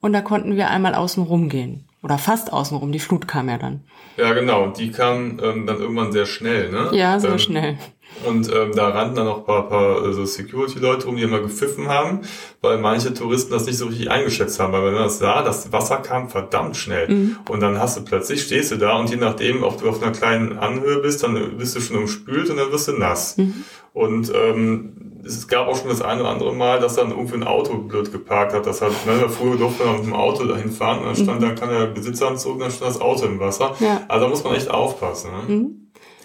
[0.00, 1.86] und da konnten wir einmal außen rumgehen.
[2.02, 2.90] Oder fast außenrum.
[2.90, 3.84] Die Flut kam ja dann.
[4.16, 4.70] Ja, genau.
[4.70, 6.90] Die kam ähm, dann irgendwann sehr schnell, ne?
[6.92, 7.78] Ja, sehr ähm, schnell.
[8.24, 11.40] Und ähm, da rannten dann noch ein paar, paar äh, so Security-Leute rum, die immer
[11.40, 12.20] gepfiffen haben,
[12.60, 14.72] weil manche Touristen das nicht so richtig eingeschätzt haben.
[14.72, 17.08] Weil wenn man das sah, das Wasser kam verdammt schnell.
[17.08, 17.36] Mhm.
[17.48, 20.12] Und dann hast du plötzlich, stehst du da und je nachdem, ob du auf einer
[20.12, 23.36] kleinen Anhöhe bist, dann bist du schon umspült und dann wirst du nass.
[23.36, 23.64] Mhm.
[23.92, 27.44] Und ähm, es gab auch schon das eine oder andere Mal, dass dann irgendwie ein
[27.44, 28.66] Auto blöd geparkt hat.
[28.66, 31.44] Das hat, ne, früher durfte man mit dem Auto dahin fahren und dann stand, mhm.
[31.44, 33.74] dann kann der Besitzer am Zug, dann stand das Auto im Wasser.
[33.80, 34.02] Ja.
[34.08, 35.30] Also da muss man echt aufpassen.
[35.30, 35.54] Ne?
[35.54, 35.81] Mhm.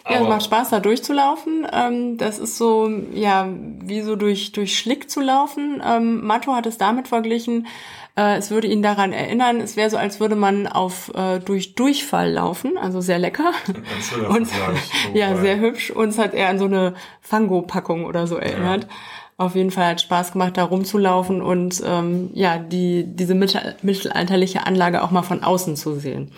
[0.09, 1.67] Ja, es macht Spaß, da durchzulaufen.
[1.71, 3.49] Ähm, das ist so, ja,
[3.81, 5.81] wie so durch, durch Schlick zu laufen.
[5.85, 7.67] Ähm, Matto hat es damit verglichen,
[8.17, 11.75] äh, es würde ihn daran erinnern, es wäre so, als würde man auf äh, durch
[11.75, 13.51] Durchfall laufen, also sehr lecker.
[14.29, 14.49] Und,
[15.13, 15.91] ja, sehr hübsch.
[15.91, 18.83] Uns hat er an so eine Fango-Packung oder so erinnert.
[18.83, 18.89] Ja.
[19.39, 25.03] Auf jeden Fall hat Spaß gemacht, da rumzulaufen und ähm, ja, die, diese mittelalterliche Anlage
[25.03, 26.31] auch mal von außen zu sehen.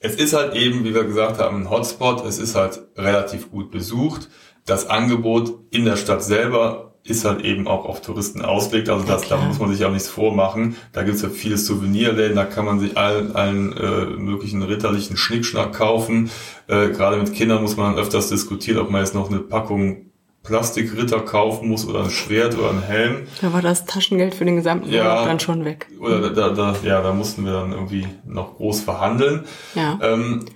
[0.00, 2.24] Es ist halt eben, wie wir gesagt haben, ein Hotspot.
[2.24, 4.28] Es ist halt relativ gut besucht.
[4.64, 8.90] Das Angebot in der Stadt selber ist halt eben auch auf Touristen ausgelegt.
[8.90, 10.76] Also das, da muss man sich auch nichts vormachen.
[10.92, 15.72] Da gibt's ja viele Souvenirläden, da kann man sich allen, allen äh, möglichen ritterlichen Schnickschnack
[15.72, 16.30] kaufen.
[16.66, 20.07] Äh, Gerade mit Kindern muss man dann öfters diskutieren, ob man jetzt noch eine Packung
[20.48, 23.26] Plastikritter kaufen muss oder ein Schwert oder ein Helm.
[23.42, 25.86] Da war das Taschengeld für den gesamten ja, Urlaub dann schon weg.
[26.00, 29.44] Oder da, da, ja, da mussten wir dann irgendwie noch groß verhandeln.
[29.74, 29.98] Ja.
[30.02, 30.46] Ähm,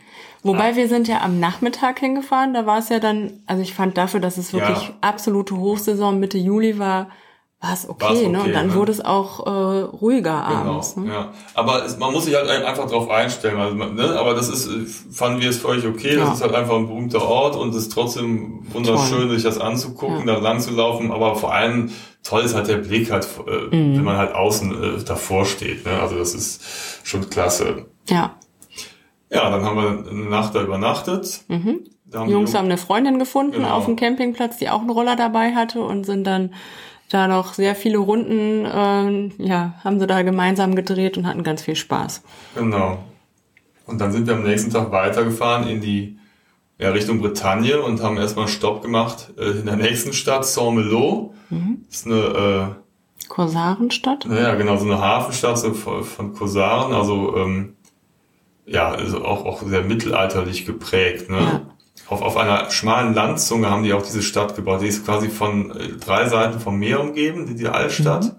[0.44, 3.96] Wobei wir sind ja am Nachmittag hingefahren, da war es ja dann, also ich fand
[3.96, 4.94] dafür, dass es wirklich ja.
[5.00, 7.10] absolute Hochsaison Mitte Juli war,
[7.62, 8.42] war es okay, okay, ne?
[8.42, 8.74] Und dann ne?
[8.74, 10.96] wurde es auch äh, ruhiger genau, abends.
[10.96, 11.12] Ne?
[11.12, 13.56] Ja, aber es, man muss sich halt einfach drauf einstellen.
[13.56, 14.18] Also, ne?
[14.18, 14.68] Aber das ist,
[15.12, 16.16] fanden wir es für euch okay.
[16.16, 16.24] Ja.
[16.24, 19.30] Das ist halt einfach ein berühmter Ort und es ist trotzdem wunderschön, Toll.
[19.30, 20.34] sich das anzugucken, ja.
[20.34, 21.12] da lang zu laufen.
[21.12, 21.92] Aber vor allem
[22.24, 23.96] toll ist halt der Blick halt, äh, mhm.
[23.96, 25.86] wenn man halt außen äh, davor steht.
[25.86, 25.92] Ne?
[26.00, 26.64] Also das ist
[27.04, 27.86] schon klasse.
[28.08, 28.34] Ja.
[29.30, 31.42] Ja, dann haben wir eine Nacht da übernachtet.
[31.46, 31.84] Mhm.
[32.12, 33.70] Haben die Jungs haben eine Freundin gefunden genau.
[33.70, 36.52] auf dem Campingplatz, die auch einen Roller dabei hatte und sind dann
[37.12, 41.62] da noch sehr viele Runden, äh, ja, haben sie da gemeinsam gedreht und hatten ganz
[41.62, 42.22] viel Spaß.
[42.54, 42.98] Genau.
[43.86, 46.18] Und dann sind wir am nächsten Tag weitergefahren in die
[46.78, 51.34] ja, Richtung Bretagne und haben erstmal Stopp gemacht äh, in der nächsten Stadt, Saint-Malo.
[51.50, 51.84] Mhm.
[51.86, 52.76] Das ist eine
[53.24, 54.26] äh, Korsarenstadt?
[54.26, 57.76] Ja, genau, so eine Hafenstadt so von Korsaren, also ähm,
[58.66, 61.30] ja, also auch, auch sehr mittelalterlich geprägt.
[61.30, 61.38] Ne?
[61.38, 61.71] Ja
[62.08, 64.82] auf, auf einer schmalen Landzunge haben die auch diese Stadt gebaut.
[64.82, 68.24] Die ist quasi von äh, drei Seiten vom Meer umgeben, die, die Altstadt.
[68.24, 68.36] Mhm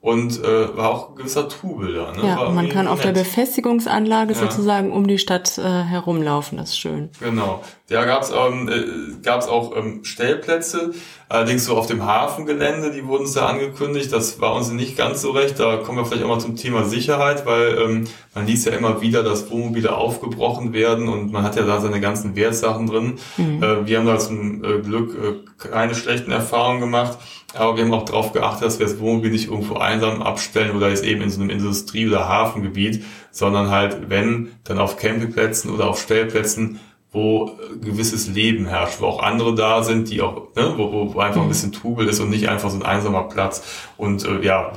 [0.00, 2.12] und äh, war auch ein gewisser Trubel da.
[2.12, 2.26] Ne?
[2.26, 3.16] Ja, man kann auf nett.
[3.16, 4.38] der Befestigungsanlage ja.
[4.38, 7.10] sozusagen um die Stadt äh, herumlaufen, das ist schön.
[7.20, 7.62] Genau.
[7.88, 10.94] Da gab's ähm, äh, gab's auch ähm, Stellplätze,
[11.30, 14.12] allerdings so auf dem Hafengelände, die wurden uns da angekündigt.
[14.12, 15.60] Das war uns nicht ganz so recht.
[15.60, 19.00] Da kommen wir vielleicht auch mal zum Thema Sicherheit, weil ähm, man liest ja immer
[19.00, 23.14] wieder, dass Wohnmobile aufgebrochen werden und man hat ja da seine ganzen Wertsachen drin.
[23.36, 23.62] Mhm.
[23.62, 27.16] Äh, wir haben da zum äh, Glück äh, keine schlechten Erfahrungen gemacht.
[27.54, 30.88] Aber wir haben auch darauf geachtet, dass wir das Wohnmobil nicht irgendwo einsam abstellen oder
[30.88, 35.88] jetzt eben in so einem Industrie- oder Hafengebiet, sondern halt, wenn, dann auf Campingplätzen oder
[35.88, 36.80] auf Stellplätzen,
[37.12, 41.40] wo gewisses Leben herrscht, wo auch andere da sind, die auch, ne, wo, wo einfach
[41.40, 41.48] ein mhm.
[41.48, 43.62] bisschen Trubel ist und nicht einfach so ein einsamer Platz.
[43.96, 44.72] Und äh, ja,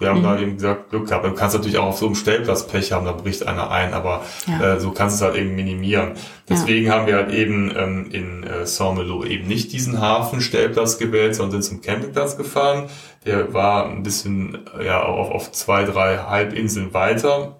[0.00, 0.24] wir haben mhm.
[0.24, 1.26] da eben gesagt, Glück gehabt.
[1.26, 4.24] Du kannst natürlich auch auf so einem Stellplatz Pech haben, da bricht einer ein, aber
[4.46, 4.74] ja.
[4.74, 6.12] äh, so kannst du es halt eben minimieren.
[6.48, 6.94] Deswegen ja.
[6.94, 11.82] haben wir halt eben ähm, in äh, Saint-Malo eben nicht diesen Hafenstellplatz gewählt, sondern sind
[11.84, 12.88] zum Campingplatz gefahren.
[13.26, 17.56] Der war ein bisschen ja auf, auf zwei, drei Halbinseln weiter,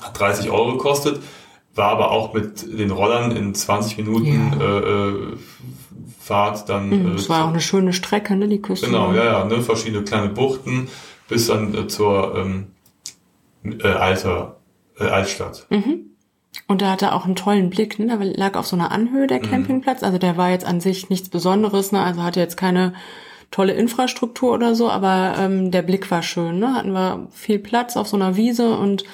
[0.00, 1.20] hat 30 Euro gekostet,
[1.74, 4.66] war aber auch mit den Rollern in 20 Minuten ja.
[4.66, 5.36] äh, äh,
[6.20, 6.90] Fahrt dann.
[6.90, 8.86] Mhm, es äh, war auch eine schöne Strecke, ne, die Küste.
[8.86, 10.88] Genau, ja, ja, ne, verschiedene kleine Buchten
[11.28, 12.66] bis dann äh, zur ähm,
[13.64, 14.56] äh, Alter,
[14.98, 15.66] äh, Altstadt.
[15.70, 16.10] Mhm.
[16.68, 18.06] Und da hatte er auch einen tollen Blick, ne?
[18.06, 19.50] Da lag auf so einer Anhöhe der mhm.
[19.50, 20.02] Campingplatz.
[20.02, 22.02] Also der war jetzt an sich nichts Besonderes, ne?
[22.02, 22.92] Also hatte jetzt keine
[23.50, 26.74] tolle Infrastruktur oder so, aber ähm, der Blick war schön, ne?
[26.74, 29.04] Hatten wir viel Platz auf so einer Wiese und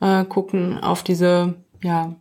[0.00, 2.14] äh, gucken auf diese, ja,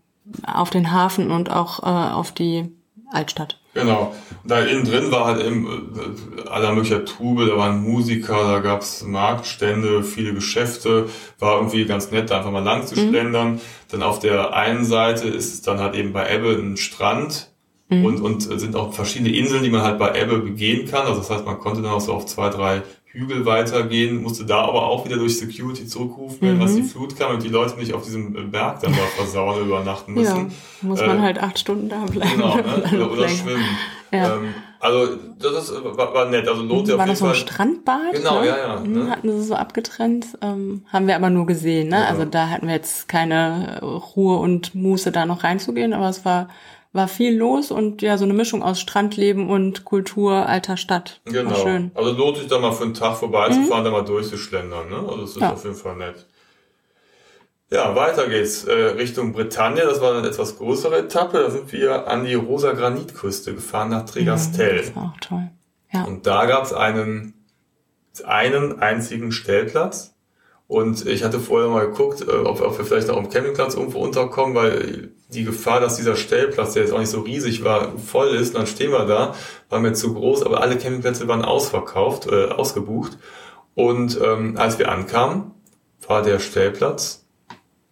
[0.46, 2.72] auf den Hafen und auch äh, auf die
[3.12, 3.60] Altstadt.
[3.76, 4.14] Genau.
[4.44, 8.60] Und da innen drin war halt eben äh, aller möglicher Trubel, da waren Musiker, da
[8.60, 13.10] gab's Marktstände, viele Geschäfte, war irgendwie ganz nett, da einfach mal lang zu mhm.
[13.10, 13.62] schlendern.
[13.92, 17.52] Dann auf der einen Seite ist es dann halt eben bei Ebbe ein Strand
[17.90, 18.06] mhm.
[18.06, 21.06] und, und sind auch verschiedene Inseln, die man halt bei Ebbe begehen kann.
[21.06, 22.82] Also das heißt, man konnte dann auch so auf zwei, drei
[23.16, 26.62] Hügel weitergehen, musste da aber auch wieder durch Security zurückrufen, wenn mhm.
[26.62, 30.14] was die Flut kam und die Leute nicht auf diesem Berg dann da versauen übernachten
[30.14, 30.52] müssen.
[30.82, 32.32] Ja, muss man äh, halt acht Stunden da bleiben.
[32.32, 32.64] Genau, ne?
[32.94, 33.66] oder, oder schwimmen.
[34.12, 34.36] Ja.
[34.36, 37.28] Ähm, also das ist, war, war nett, also lohnt sich War auf noch jeden so
[37.28, 37.36] ein.
[37.36, 38.14] Strandbad?
[38.14, 38.48] Genau, ne?
[38.48, 39.10] ja, ja, Mhm, ne?
[39.10, 40.28] Hatten sie so abgetrennt.
[40.42, 41.90] Ähm, haben wir aber nur gesehen.
[41.90, 42.02] Ne?
[42.02, 42.06] Ja.
[42.06, 45.94] Also da hatten wir jetzt keine Ruhe und Muße, da noch reinzugehen.
[45.94, 46.50] Aber es war,
[46.96, 51.22] war viel los und ja, so eine Mischung aus Strandleben und Kultur alter Stadt.
[51.26, 51.52] Genau.
[51.52, 51.84] War schön.
[51.84, 51.92] Mhm.
[51.94, 54.90] Also lohnt sich da mal für einen Tag vorbeizufahren, da mal durchzuschlendern.
[54.90, 54.98] Ne?
[54.98, 55.54] Also das ist Ja.
[55.54, 56.26] auf jeden Fall nett.
[57.72, 59.82] Ja, weiter geht's äh, Richtung Bretagne.
[59.82, 61.40] Das war eine etwas größere Etappe.
[61.40, 64.78] Da sind wir an die Rosa Granitküste gefahren nach Tregastel.
[64.78, 65.50] Das war auch toll.
[65.92, 66.04] Ja.
[66.04, 67.34] Und da gab's einen,
[68.24, 70.15] einen einzigen Stellplatz.
[70.68, 74.00] Und ich hatte vorher mal geguckt, äh, ob, ob wir vielleicht auch am Campingplatz irgendwo
[74.00, 78.30] unterkommen, weil die Gefahr, dass dieser Stellplatz, der jetzt auch nicht so riesig war, voll
[78.30, 79.36] ist, und dann stehen wir da,
[79.70, 83.18] war mir zu groß, aber alle Campingplätze waren ausverkauft, äh, ausgebucht.
[83.76, 85.52] Und ähm, als wir ankamen,
[86.08, 87.26] war der Stellplatz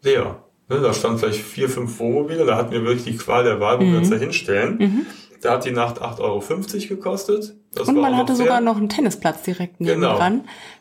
[0.02, 0.44] leer.
[0.70, 3.80] Ne, da standen vielleicht vier, fünf Wohnmobile, da hatten wir wirklich die Qual der Wahl,
[3.80, 5.06] wo wir uns da hinstellen.
[5.42, 6.42] Da hat die Nacht 8,50 Euro
[6.88, 7.54] gekostet.
[7.74, 8.46] Das Und man hatte noch fair.
[8.46, 10.18] sogar noch einen Tennisplatz direkt Genau.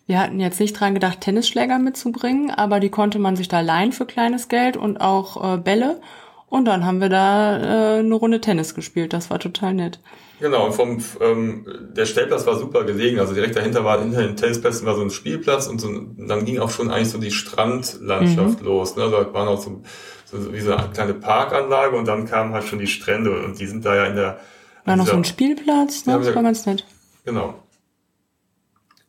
[0.06, 3.92] Wir hatten jetzt nicht dran gedacht, Tennisschläger mitzubringen, aber die konnte man sich da leihen
[3.92, 6.00] für kleines Geld und auch äh, Bälle.
[6.48, 9.12] Und dann haben wir da äh, eine Runde Tennis gespielt.
[9.12, 10.00] Das war total nett.
[10.40, 11.64] Genau, und vom, ähm,
[11.96, 13.20] der Stellplatz war super gelegen.
[13.20, 16.44] Also direkt dahinter war, hinter den Tennisplätzen war so ein Spielplatz und, so, und dann
[16.44, 18.66] ging auch schon eigentlich so die Strandlandschaft Mhm.
[18.66, 18.96] los.
[18.96, 19.08] Ne?
[19.10, 19.82] Da waren auch so,
[20.24, 23.66] so wie so eine kleine Parkanlage und dann kamen halt schon die Strände und die
[23.66, 24.40] sind da ja in der.
[24.84, 26.14] War noch so ein Spielplatz, ne?
[26.14, 26.84] Ja, das war ganz nett.
[27.24, 27.54] Genau.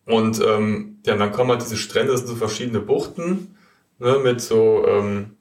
[0.05, 3.55] Und ähm, ja, dann kommen halt diese Strände, das sind so verschiedene Buchten,
[3.99, 5.31] ne, mit so ähm,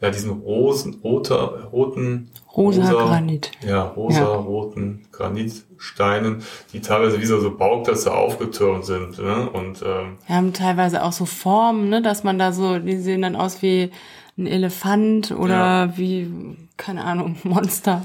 [0.00, 3.50] ja, diesen rosen, roter, roten, Rosa, Granit.
[3.66, 4.26] ja, rosa, Ja.
[4.26, 6.42] roten Granitsteinen,
[6.72, 9.18] die teilweise wie so, so Bauplätze aufgetürmt sind.
[9.18, 9.48] Ne?
[9.50, 13.22] Und ähm, Wir haben teilweise auch so Formen, ne, dass man da so, die sehen
[13.22, 13.90] dann aus wie
[14.38, 15.96] ein Elefant oder Ja.
[15.96, 16.30] wie,
[16.76, 18.04] keine Ahnung, Monster.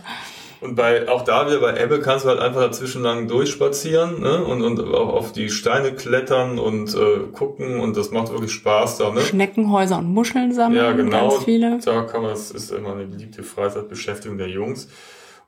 [0.62, 4.44] Und bei, auch da wieder bei Ebbe kannst du halt einfach dazwischen lang durchspazieren ne?
[4.44, 9.00] und, und auch auf die Steine klettern und äh, gucken und das macht wirklich Spaß
[9.00, 9.12] da.
[9.12, 9.22] Ne?
[9.22, 11.30] Schneckenhäuser und Muscheln sammeln, Ja, genau.
[11.32, 11.80] ganz viele.
[11.84, 14.88] Da kann man, das ist immer eine beliebte Freizeitbeschäftigung der Jungs.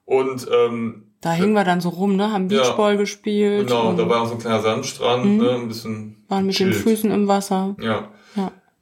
[0.06, 2.62] Und ähm, Da hingen wir dann so rum, ne, haben Ja.
[2.64, 3.68] Beachball gespielt.
[3.68, 5.38] genau, da war auch so ein kleiner Sandstrand, Mhm.
[5.38, 6.76] ne, ein bisschen waren mit den chillt.
[6.84, 7.76] Füßen im Wasser.
[7.80, 8.10] Ja.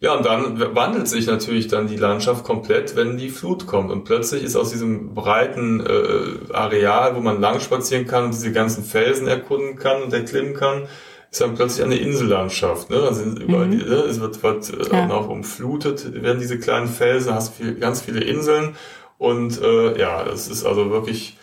[0.02, 0.16] Ja.
[0.16, 3.92] Und dann wandelt sich natürlich dann die Landschaft komplett, wenn die Flut kommt.
[3.92, 8.52] Und plötzlich ist aus diesem breiten äh, Areal, wo man lang spazieren kann und diese
[8.52, 10.88] ganzen Felsen erkunden kann und erklimmen kann,
[11.32, 12.90] ist dann plötzlich eine Insellandschaft.
[12.90, 12.98] Ne?
[12.98, 13.72] Da sind überall, Mhm.
[13.72, 13.96] die, ne?
[14.10, 15.10] es wird, wird äh, Ja.
[15.12, 18.76] auch umflutet, werden diese kleinen Felsen, hast viel, ganz viele Inseln.
[19.18, 21.38] Und äh, ja, das ist also wirklich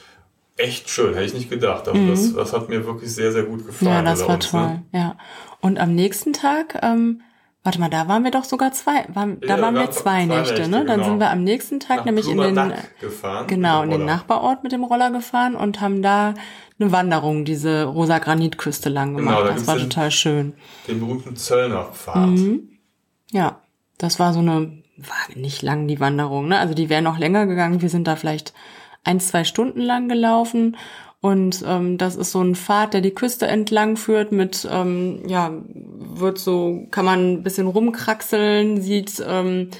[0.56, 1.86] echt schön, hätte ich nicht gedacht.
[1.88, 3.90] Also das, das hat mir wirklich sehr, sehr gut gefallen.
[3.92, 3.96] Mhm.
[3.96, 4.60] Ja, das war uns, toll.
[4.62, 4.82] Ne?
[4.92, 5.16] Ja.
[5.60, 7.20] Und am nächsten Tag, ähm,
[7.68, 10.24] warte mal, da waren wir doch sogar zwei, waren, da Ja, waren wir zwei zwei
[10.24, 10.84] Nächte, Nächte, ne?
[10.86, 11.04] Dann genau.
[11.10, 13.46] sind wir am nächsten Tag Nach nämlich in den, gefahren.
[13.46, 14.04] genau, in den.
[14.06, 16.32] Nachbarort mit dem Roller gefahren und haben da
[16.80, 19.48] eine Wanderung, diese rosa Granitküste lang Genau, gemacht.
[19.50, 20.54] da das war den- total schön.
[20.88, 22.28] Den berühmten Zöllnerpfad.
[22.28, 22.70] Mhm.
[23.32, 23.60] Ja,
[23.98, 26.58] das war so eine, war nicht lang die Wanderung, ne?
[26.58, 27.82] Also die wäre noch länger gegangen.
[27.82, 28.54] Wir sind da vielleicht
[29.04, 30.76] ein, zwei Stunden lang gelaufen.
[31.20, 35.50] Und ähm, das ist so ein Pfad, der die Küste entlang führt mit, ähm, ja,
[36.20, 39.70] wird so, kann man ein bisschen rumkraxeln, sieht ähm,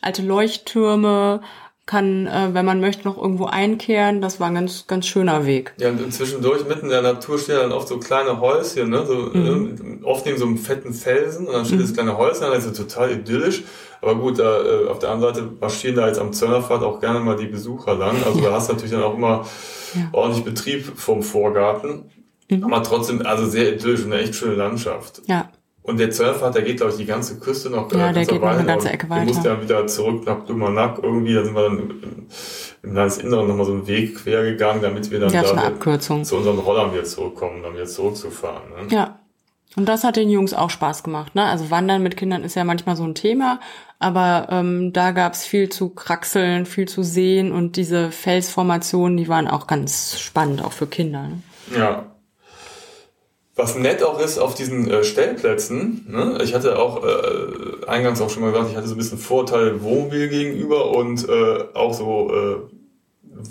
[0.00, 1.40] alte Leuchttürme,
[1.84, 4.20] kann, äh, wenn man möchte, noch irgendwo einkehren.
[4.20, 5.74] Das war ein ganz, ganz schöner Weg.
[5.80, 9.04] Ja, und zwischendurch mitten in der Natur stehen dann oft so kleine Häuschen, ne?
[9.04, 10.00] so, Mhm.
[10.00, 12.76] äh, oft neben so einem fetten Felsen und dann steht das kleine Häuschen, das ist
[12.76, 13.64] so total idyllisch.
[14.00, 17.20] Aber gut, da, äh, auf der anderen Seite marschieren da jetzt am Zöllnerpfad auch gerne
[17.20, 18.16] mal die Besucher lang.
[18.24, 19.44] Also da hast du natürlich dann auch immer
[20.12, 22.10] ordentlich Betrieb vom Vorgarten.
[22.48, 22.64] Mhm.
[22.64, 25.22] Aber trotzdem, also sehr idyllisch und eine echt schöne Landschaft.
[25.26, 25.50] Ja,
[25.82, 27.90] Und der Zöllnerpfad, der geht, glaube ich, die ganze Küste noch.
[27.92, 28.66] Ja, äh, der geht noch eine weiter.
[28.66, 29.54] ganze Ecke Du musst weiter.
[29.54, 33.86] ja wieder zurück nach Plumernack irgendwie, da sind wir dann im, Landesinneren nochmal so einen
[33.86, 37.74] Weg quer gegangen, damit wir dann da eine zu unseren Rollern wieder zurückkommen, um dann
[37.74, 38.62] wieder zurückzufahren.
[38.70, 38.94] Ne?
[38.94, 39.18] Ja.
[39.74, 41.34] Und das hat den Jungs auch Spaß gemacht.
[41.34, 41.44] Ne?
[41.44, 43.60] Also Wandern mit Kindern ist ja manchmal so ein Thema,
[43.98, 49.48] aber ähm, da gab's viel zu kraxeln, viel zu sehen und diese Felsformationen, die waren
[49.48, 51.28] auch ganz spannend, auch für Kinder.
[51.28, 51.42] Ne?
[51.78, 52.11] Ja.
[53.54, 56.38] Was nett auch ist auf diesen äh, Stellplätzen, ne?
[56.42, 59.82] ich hatte auch äh, eingangs auch schon mal gesagt, ich hatte so ein bisschen Vorteil
[59.82, 62.56] Wohnmobil gegenüber und äh, auch so äh,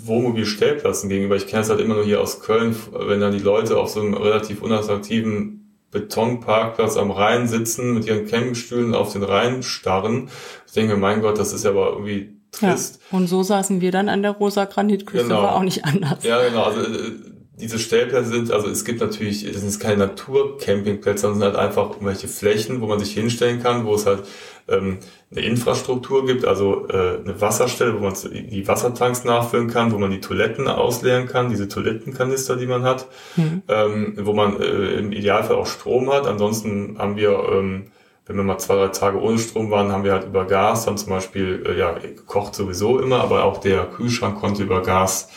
[0.06, 1.36] Wohnmobil-Stellplätzen gegenüber.
[1.36, 4.00] Ich kenne es halt immer nur hier aus Köln, wenn dann die Leute auf so
[4.00, 5.58] einem relativ unattraktiven
[5.90, 10.30] Betonparkplatz am Rhein sitzen, mit ihren Campingstühlen auf den Rhein starren.
[10.66, 12.70] Ich denke, mein Gott, das ist ja aber irgendwie Ja.
[12.72, 13.00] trist.
[13.10, 15.42] Und so saßen wir dann an der rosa Granitküste, Genau.
[15.42, 16.24] war auch nicht anders.
[16.24, 16.62] Ja, genau.
[16.64, 17.12] Also äh,
[17.58, 21.90] diese Stellplätze sind, also es gibt natürlich, es sind keine Naturcampingplätze, sondern sind halt einfach
[21.90, 24.22] irgendwelche Flächen, wo man sich hinstellen kann, wo es halt
[24.68, 24.98] ähm,
[25.30, 30.10] eine Infrastruktur gibt, also äh, eine Wasserstelle, wo man die Wassertanks nachfüllen kann, wo man
[30.10, 33.62] die Toiletten ausleeren kann, diese Toilettenkanister, die man hat, mhm.
[33.68, 36.26] ähm, wo man äh, im Idealfall auch Strom hat.
[36.26, 37.86] Ansonsten haben wir ähm,
[38.26, 40.96] wenn wir mal zwei, drei Tage ohne Strom waren, haben wir halt über Gas dann
[40.96, 45.28] zum Beispiel, äh, ja, gekocht sowieso immer, aber auch der Kühlschrank konnte über Gas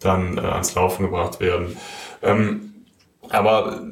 [0.00, 1.76] dann äh, ans Laufen gebracht werden.
[2.22, 2.74] Ähm,
[3.28, 3.82] aber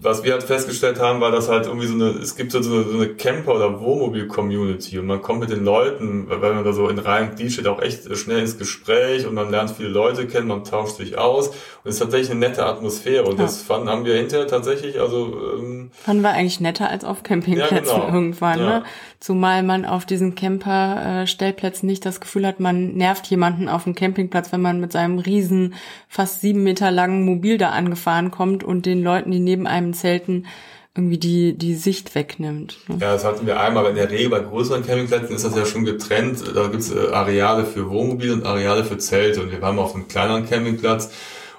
[0.00, 2.84] was wir halt festgestellt haben, war, dass halt irgendwie so eine, es gibt so eine,
[2.84, 6.88] so eine Camper- oder Wohnmobil-Community und man kommt mit den Leuten, weil man da so
[6.88, 10.48] in Reihen Glied steht, auch echt schnell ins Gespräch und man lernt viele Leute kennen,
[10.48, 13.44] man tauscht sich aus und es ist tatsächlich eine nette Atmosphäre und ja.
[13.44, 17.96] das fanden, haben wir hinterher tatsächlich, also ähm, fanden wir eigentlich netter als auf Campingplätzen
[17.96, 18.14] ja, genau.
[18.14, 18.66] irgendwann, ja.
[18.66, 18.84] ne?
[19.26, 24.52] Zumal man auf diesen Camper-Stellplätzen nicht das Gefühl hat, man nervt jemanden auf dem Campingplatz,
[24.52, 25.74] wenn man mit seinem riesen,
[26.08, 30.46] fast sieben Meter langen Mobil da angefahren kommt und den Leuten, die neben einem Zelten
[30.94, 32.78] irgendwie die, die Sicht wegnimmt.
[32.86, 32.98] Ne?
[33.00, 35.66] Ja, das hatten wir einmal, aber in der Regel bei größeren Campingplätzen ist das ja
[35.66, 36.44] schon getrennt.
[36.54, 39.42] Da gibt's äh, Areale für Wohnmobile und Areale für Zelte.
[39.42, 41.10] Und wir waren auf einem kleineren Campingplatz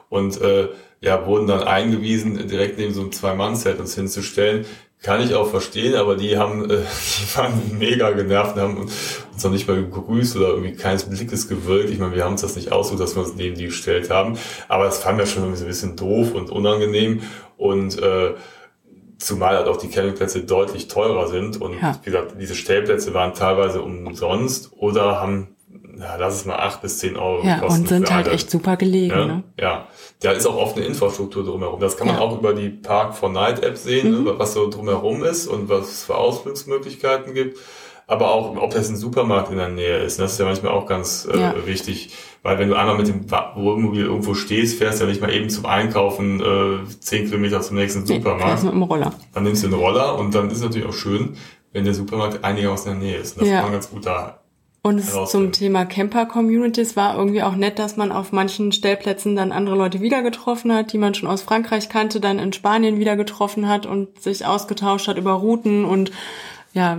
[0.08, 0.70] und äh,
[1.02, 4.66] ja, wurden dann eingewiesen, direkt neben so einem Zwei-Mann-Zelt uns hinzustellen.
[5.04, 6.78] Kann ich auch verstehen, aber die haben, äh,
[7.20, 11.48] die waren mega genervt und haben uns noch nicht mal gegrüßt oder irgendwie keines Blickes
[11.48, 11.92] gewirkt.
[11.92, 14.38] Ich meine, wir haben uns das nicht ausgesucht, dass wir uns neben die gestellt haben.
[14.68, 17.22] Aber das fanden wir schon irgendwie so ein bisschen doof und unangenehm.
[17.58, 18.34] Und äh,
[19.20, 21.62] zumal halt auch die Campingplätze deutlich teurer sind.
[21.62, 22.00] Und ja.
[22.02, 25.56] wie gesagt, diese Stellplätze waren teilweise umsonst oder haben
[26.00, 27.82] ja, lass es mal acht bis zehn Euro ja, kosten.
[27.82, 29.18] Und sind halt echt super gelegen.
[29.18, 29.44] Ja, ne?
[29.60, 29.88] ja,
[30.22, 31.80] da ist auch oft eine Infrastruktur drumherum.
[31.80, 32.22] Das kann man ja.
[32.22, 34.24] auch über die Park for Night App sehen, mhm.
[34.26, 37.58] ne, was so drumherum ist und was es für Ausflugsmöglichkeiten gibt.
[38.10, 40.18] Aber auch, ob das ein Supermarkt in der Nähe ist.
[40.18, 41.54] Das ist ja manchmal auch ganz äh, ja.
[41.66, 42.12] wichtig.
[42.42, 45.50] Weil wenn du einmal mit dem Wohnmobil irgendwo stehst, fährst du ja nicht mal eben
[45.50, 48.64] zum Einkaufen äh, zehn Kilometer zum nächsten Supermarkt.
[48.64, 49.12] Nee, mit dem Roller.
[49.34, 51.36] Dann nimmst du einen Roller und dann ist es natürlich auch schön,
[51.74, 53.42] wenn der Supermarkt einigermaßen in der Nähe ist.
[53.42, 53.56] Das ja.
[53.56, 54.40] kann man ganz gut da
[54.88, 59.76] und zum Thema Camper-Communities war irgendwie auch nett, dass man auf manchen Stellplätzen dann andere
[59.76, 63.68] Leute wieder getroffen hat, die man schon aus Frankreich kannte, dann in Spanien wieder getroffen
[63.68, 66.12] hat und sich ausgetauscht hat über Routen und
[66.74, 66.98] ja,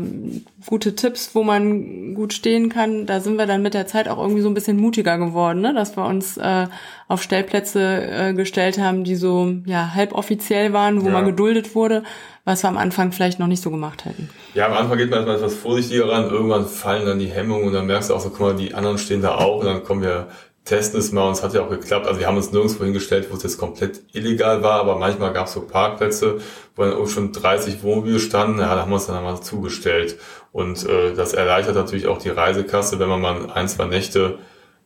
[0.66, 3.07] gute Tipps, wo man gut stehen kann.
[3.07, 5.72] Da sind wir dann mit der Zeit auch irgendwie so ein bisschen mutiger geworden, ne?
[5.72, 6.66] dass wir uns äh,
[7.07, 11.12] auf Stellplätze äh, gestellt haben, die so ja halboffiziell waren, wo ja.
[11.12, 12.02] man geduldet wurde,
[12.44, 14.31] was wir am Anfang vielleicht noch nicht so gemacht hätten.
[14.54, 17.72] Ja, am Anfang geht man erstmal etwas vorsichtiger ran, irgendwann fallen dann die Hemmungen und
[17.72, 20.02] dann merkst du auch so, guck mal, die anderen stehen da auch und dann kommen
[20.02, 20.28] wir
[20.68, 22.07] testen es mal und es hat ja auch geklappt.
[22.07, 25.46] Also wir haben uns nirgendwo hingestellt, wo es jetzt komplett illegal war, aber manchmal gab
[25.46, 26.40] es so Parkplätze,
[26.76, 30.18] wo dann auch schon 30 Wohnmobile standen, ja, da haben wir uns dann einmal zugestellt.
[30.52, 34.38] Und äh, das erleichtert natürlich auch die Reisekasse, wenn man mal ein, zwei Nächte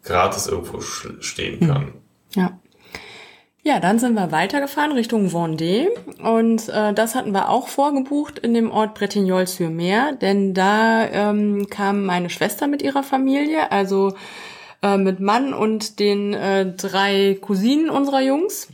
[0.04, 1.68] gratis irgendwo stehen hm.
[1.68, 1.92] kann.
[2.34, 2.58] Ja.
[3.64, 5.86] Ja, dann sind wir weitergefahren Richtung Vendée
[6.20, 12.04] und äh, das hatten wir auch vorgebucht in dem Ort Bretignolles-sur-Mer, denn da ähm, kam
[12.04, 14.14] meine Schwester mit ihrer Familie, also
[14.82, 18.68] äh, mit Mann und den äh, drei Cousinen unserer Jungs.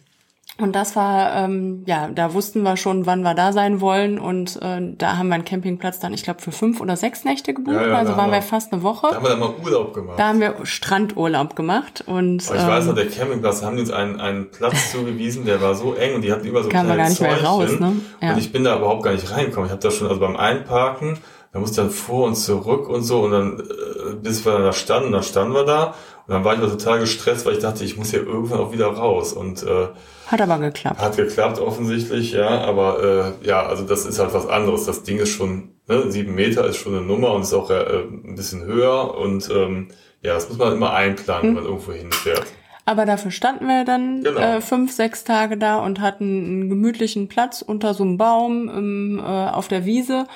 [0.60, 4.18] Und das war, ähm, ja, da wussten wir schon, wann wir da sein wollen.
[4.18, 7.54] Und äh, da haben wir einen Campingplatz dann, ich glaube, für fünf oder sechs Nächte
[7.54, 7.76] gebucht.
[7.76, 9.06] Ja, ja, also waren wir fast eine Woche.
[9.08, 10.18] Da haben wir dann mal Urlaub gemacht.
[10.18, 12.02] Da haben wir Strandurlaub gemacht.
[12.04, 15.44] Und, Aber ich ähm, weiß noch, der Campingplatz, haben die uns einen, einen Platz zugewiesen,
[15.44, 17.78] der war so eng und die hatten über so kam kleine gar nicht mehr raus,
[17.78, 17.92] ne?
[18.20, 18.32] Ja.
[18.32, 19.66] Und ich bin da überhaupt gar nicht reingekommen.
[19.66, 21.18] Ich habe da schon, also beim Einparken,
[21.52, 24.72] da musste dann vor und zurück und so und dann, äh, bis wir dann da
[24.72, 25.94] standen, dann standen wir da
[26.28, 28.70] und dann war ich aber total gestresst, weil ich dachte, ich muss hier irgendwann auch
[28.70, 29.32] wieder raus.
[29.32, 29.88] Und äh,
[30.26, 31.00] hat aber geklappt.
[31.00, 32.60] Hat geklappt offensichtlich, ja.
[32.60, 34.84] Aber äh, ja, also das ist halt was anderes.
[34.84, 38.02] Das Ding ist schon ne, sieben Meter ist schon eine Nummer und ist auch äh,
[38.02, 39.16] ein bisschen höher.
[39.16, 39.88] Und ähm,
[40.20, 41.48] ja, das muss man immer einplanen, hm.
[41.48, 42.44] wenn man irgendwo hinfährt.
[42.84, 44.38] Aber dafür standen wir dann genau.
[44.38, 49.18] äh, fünf, sechs Tage da und hatten einen gemütlichen Platz unter so einem Baum im,
[49.18, 50.26] äh, auf der Wiese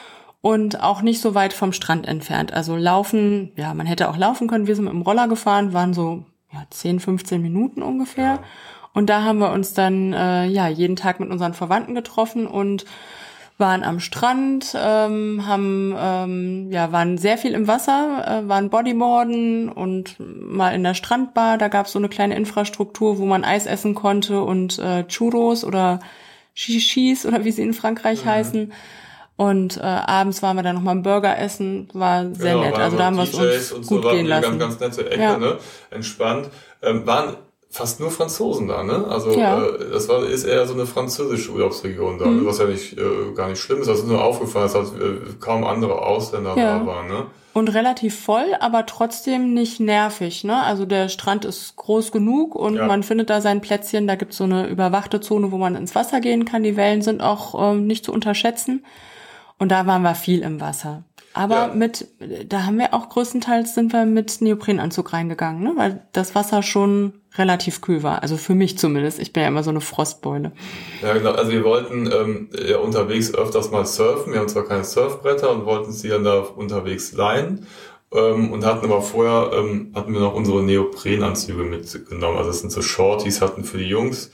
[0.42, 2.52] und auch nicht so weit vom Strand entfernt.
[2.52, 4.66] Also laufen, ja, man hätte auch laufen können.
[4.66, 8.24] Wir sind mit dem Roller gefahren, waren so ja, 10, 15 Minuten ungefähr.
[8.24, 8.42] Ja.
[8.92, 12.84] Und da haben wir uns dann äh, ja jeden Tag mit unseren Verwandten getroffen und
[13.56, 19.68] waren am Strand, ähm, haben ähm, ja waren sehr viel im Wasser, äh, waren Bodyboarden
[19.68, 21.56] und mal in der Strandbar.
[21.56, 25.64] Da gab es so eine kleine Infrastruktur, wo man Eis essen konnte und äh, Churros
[25.64, 26.00] oder
[26.54, 28.28] Shishis oder wie sie in Frankreich mhm.
[28.28, 28.72] heißen.
[29.36, 32.78] Und äh, abends waren wir dann nochmal einen Burger essen, war sehr genau, nett.
[32.78, 34.58] Also da haben wir es uns gut so, gehen lassen.
[34.58, 35.38] Ganz, ganz nette Ecke, ja.
[35.38, 35.56] ne?
[35.90, 36.50] entspannt.
[36.82, 37.36] Ähm, waren
[37.70, 39.06] fast nur Franzosen da, ne?
[39.08, 39.64] Also Ja.
[39.64, 42.46] äh, das war ist eher so eine französische Urlaubsregion da, Mhm.
[42.46, 43.86] was ja nicht äh, gar nicht schlimm ist.
[43.88, 46.78] Das ist nur aufgefallen, dass äh, kaum andere Ausländer Ja.
[46.80, 47.26] da waren, ne?
[47.54, 50.42] Und relativ voll, aber trotzdem nicht nervig.
[50.44, 50.62] Ne?
[50.62, 52.86] Also der Strand ist groß genug und Ja.
[52.86, 54.06] man findet da sein Plätzchen.
[54.06, 56.62] Da gibt's so eine überwachte Zone, wo man ins Wasser gehen kann.
[56.62, 58.84] Die Wellen sind auch ähm, nicht zu unterschätzen.
[59.62, 61.04] Und da waren wir viel im Wasser.
[61.34, 61.70] Aber Ja.
[61.72, 62.08] mit,
[62.48, 65.74] da haben wir auch größtenteils sind wir mit Neoprenanzug reingegangen, ne?
[65.76, 68.24] weil das Wasser schon relativ kühl war.
[68.24, 69.20] Also für mich zumindest.
[69.20, 70.50] Ich bin ja immer so eine Frostbeule.
[71.00, 71.30] Ja, genau.
[71.30, 74.32] Also wir wollten ähm, ja, unterwegs öfters mal surfen.
[74.32, 77.64] Wir haben zwar keine Surfbretter und wollten sie dann da unterwegs leihen.
[78.12, 82.36] Ähm, und hatten aber vorher, ähm, hatten wir noch unsere Neoprenanzüge mitgenommen.
[82.36, 84.32] Also das sind so Shorties, hatten für die Jungs.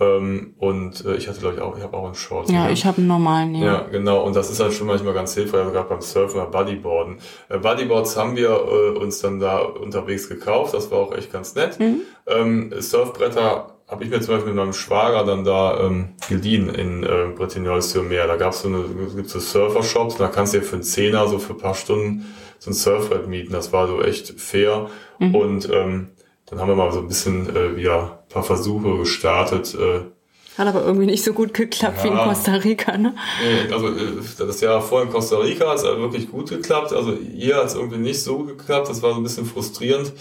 [0.00, 2.50] Ähm, und äh, ich hatte, glaube ich, auch, ich habe auch einen Short.
[2.50, 2.72] Ja, ne?
[2.72, 3.54] ich habe einen normalen.
[3.54, 3.66] Ja.
[3.66, 4.24] Ja, genau.
[4.24, 7.18] Und das ist halt schon manchmal ganz hilfreich, also gerade beim Surfen oder Bodyboarden.
[7.50, 10.72] Äh, Bodyboards haben wir äh, uns dann da unterwegs gekauft.
[10.72, 11.78] Das war auch echt ganz nett.
[11.78, 12.00] Mhm.
[12.26, 17.02] Ähm, Surfbretter habe ich mir zum Beispiel mit meinem Schwager dann da ähm, geliehen in
[17.02, 18.26] äh, Bretignolles-sur-Mer.
[18.26, 18.84] Da gab's so eine,
[19.14, 22.24] gibt's so Surfer-Shops, da kannst du dir für einen Zehner so für ein paar Stunden
[22.58, 23.52] so ein Surfbrett mieten.
[23.52, 24.88] Das war so echt fair.
[25.18, 25.34] Mhm.
[25.34, 26.08] Und ähm,
[26.50, 30.00] dann haben wir mal so ein bisschen äh, wieder ein paar Versuche gestartet, äh,
[30.58, 32.24] Hat aber irgendwie nicht so gut geklappt wie in Ja.
[32.26, 33.14] Costa Rica, ne?
[33.42, 36.92] Nee, Also äh, das Jahr vorher in Costa Rica hat es wirklich gut geklappt.
[36.92, 38.88] Also hier hat es irgendwie nicht so geklappt.
[38.88, 40.12] Das war so ein bisschen frustrierend.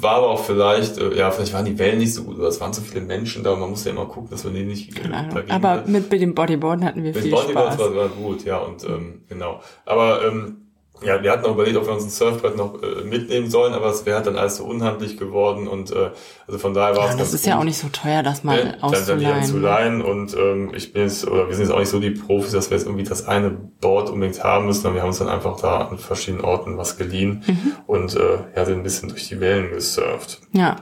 [0.00, 2.60] War aber auch vielleicht, äh, ja, vielleicht waren die Wellen nicht so gut oder es
[2.60, 3.54] waren so viele Menschen da.
[3.54, 6.84] Man muss ja immer gucken, dass man die nicht dagegen Aber mit, mit dem Bodyboarden
[6.84, 7.90] hatten wir mit viel Bodyboards Spaß.
[7.90, 9.60] war, war gut, ja, und ähm, genau.
[9.84, 10.65] Aber ähm,
[11.02, 13.86] ja, wir hatten auch überlegt, ob wir uns ein Surfbrett noch äh, mitnehmen sollen, aber
[13.90, 16.10] es wäre dann alles so unhandlich geworden und äh,
[16.46, 17.60] also von daher war Ja, es das ist ja gut.
[17.60, 19.62] auch nicht so teuer, das mal die dann zu auszuleihen.
[19.62, 22.52] leihen und ähm, ich bin jetzt, oder wir sind jetzt auch nicht so die Profis,
[22.52, 25.28] dass wir jetzt irgendwie das eine Board unbedingt haben müssen, sondern wir haben uns dann
[25.28, 27.72] einfach da an verschiedenen Orten was geliehen Mhm.
[27.86, 30.40] und äh, ja, sind ein bisschen durch die Wellen gesurft.
[30.52, 30.76] Ja.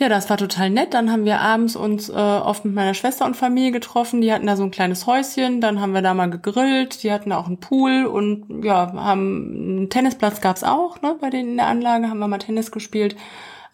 [0.00, 0.94] Ja, das war total nett.
[0.94, 4.22] Dann haben wir abends uns äh, oft mit meiner Schwester und Familie getroffen.
[4.22, 5.60] Die hatten da so ein kleines Häuschen.
[5.60, 7.02] Dann haben wir da mal gegrillt.
[7.02, 11.16] Die hatten da auch einen Pool und ja, haben einen Tennisplatz gab's auch, ne?
[11.20, 13.14] Bei denen in der Anlage haben wir mal Tennis gespielt.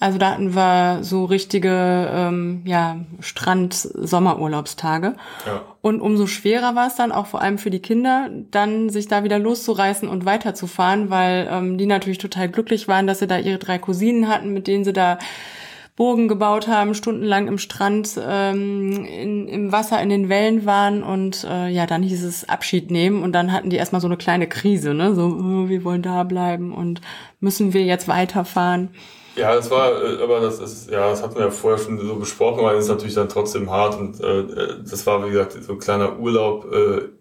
[0.00, 5.14] Also da hatten wir so richtige ähm, ja, Strand-Sommerurlaubstage.
[5.46, 5.62] Ja.
[5.80, 9.22] Und umso schwerer war es dann auch vor allem für die Kinder, dann sich da
[9.22, 13.58] wieder loszureißen und weiterzufahren, weil ähm, die natürlich total glücklich waren, dass sie da ihre
[13.58, 15.18] drei Cousinen hatten, mit denen sie da
[15.96, 21.44] Burgen gebaut haben, stundenlang im Strand, ähm, in, im Wasser, in den Wellen waren und
[21.44, 24.46] äh, ja, dann hieß es Abschied nehmen und dann hatten die erstmal so eine kleine
[24.46, 25.14] Krise, ne?
[25.14, 27.00] So, äh, wir wollen da bleiben und
[27.40, 28.90] müssen wir jetzt weiterfahren.
[29.36, 32.16] Ja, das war, äh, aber das ist, ja, das hatten wir ja vorher schon so
[32.16, 35.56] besprochen, weil es ist natürlich dann trotzdem hart und äh, äh, das war, wie gesagt,
[35.62, 36.76] so ein kleiner Urlaub äh,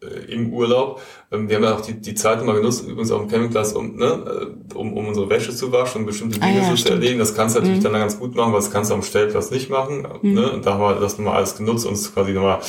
[0.05, 1.01] äh, im Urlaub.
[1.31, 3.97] Ähm, wir haben ja auch die, die Zeit immer genutzt, übrigens auch im Campingplatz, um,
[3.97, 7.19] ne, um, um unsere Wäsche zu waschen und bestimmte Ah Dinge ja, so zu erledigen.
[7.19, 7.83] Das kannst du natürlich Mhm.
[7.83, 10.07] dann ganz gut machen, weil das kannst du am Stellplatz nicht machen.
[10.21, 10.51] Ne?
[10.51, 12.59] Und da haben wir das nochmal alles genutzt und uns quasi nochmal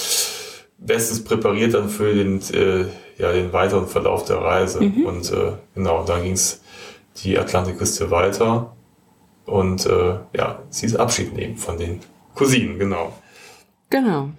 [0.78, 2.86] bestens präpariert dann für den, äh,
[3.18, 4.80] ja, den weiteren Verlauf der Reise.
[4.80, 6.60] Und äh, genau, dann ging's
[7.24, 8.75] die Atlantikküste weiter.
[9.46, 12.00] Und äh, ja, sie ist Abschied nehmen von den
[12.34, 13.12] Cousinen, genau.
[13.90, 14.30] Genau.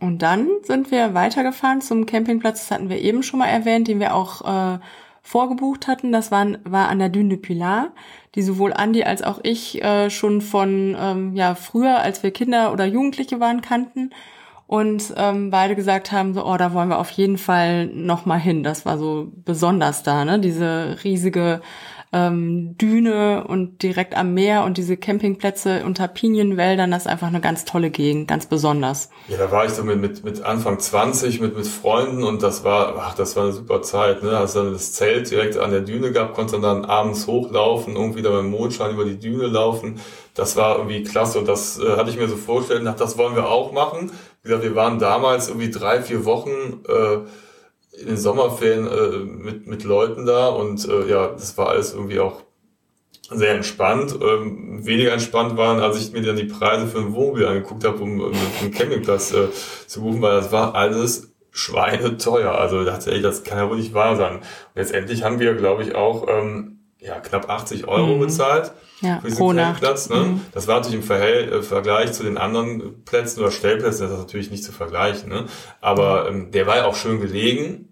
[0.00, 4.00] Und dann sind wir weitergefahren zum Campingplatz, das hatten wir eben schon mal erwähnt, den
[4.00, 4.78] wir auch äh,
[5.22, 6.12] vorgebucht hatten.
[6.12, 7.92] Das war, war an der Dune de Pilar,
[8.34, 12.72] die sowohl Andi als auch ich äh, schon von ähm, ja früher, als wir Kinder
[12.72, 14.10] oder Jugendliche waren, kannten.
[14.68, 18.38] Und ähm, beide gesagt haben, so, oh, da wollen wir auf jeden Fall noch mal
[18.38, 18.64] hin.
[18.64, 20.40] Das war so besonders da, ne?
[20.40, 21.60] Diese riesige
[22.16, 27.42] ähm, Düne und direkt am Meer und diese Campingplätze unter Pinienwäldern, das ist einfach eine
[27.42, 29.10] ganz tolle Gegend, ganz besonders.
[29.28, 32.64] Ja, da war ich so mit, mit, mit Anfang 20 mit, mit Freunden und das
[32.64, 34.22] war, ach, das war eine super Zeit.
[34.22, 34.30] Ne?
[34.38, 38.30] Hast dann das Zelt direkt an der Düne gehabt, konntest dann abends hochlaufen, irgendwie da
[38.30, 40.00] beim Mondschein über die Düne laufen.
[40.32, 43.34] Das war irgendwie klasse und das äh, hatte ich mir so vorgestellt, dachte, das wollen
[43.34, 44.10] wir auch machen.
[44.42, 47.18] Wie gesagt, wir waren damals irgendwie drei, vier Wochen äh,
[47.98, 52.20] in den Sommerferien äh, mit, mit Leuten da und äh, ja, das war alles irgendwie
[52.20, 52.42] auch
[53.30, 54.18] sehr entspannt.
[54.22, 57.98] Ähm, weniger entspannt waren, als ich mir dann die Preise für ein Wohnmobil angeguckt habe,
[57.98, 59.48] um, um einen Campingplatz äh,
[59.86, 62.52] zu buchen, weil das war alles schweineteuer.
[62.52, 64.36] Also da dachte ich, das kann ja wohl nicht wahr sein.
[64.36, 64.42] Und
[64.74, 68.20] letztendlich haben wir, glaube ich, auch ähm, ja, knapp 80 Euro Mhm.
[68.20, 69.38] bezahlt Ja, für diesen.
[69.56, 70.08] Campingplatz.
[70.08, 70.16] Ne?
[70.16, 70.40] Mhm.
[70.52, 74.18] Das war natürlich im Verhält, äh, Vergleich zu den anderen Plätzen oder Stellplätzen, das ist
[74.18, 75.28] natürlich nicht zu vergleichen.
[75.28, 75.44] Ne?
[75.80, 77.88] Aber ähm, der war ja auch schön gelegen.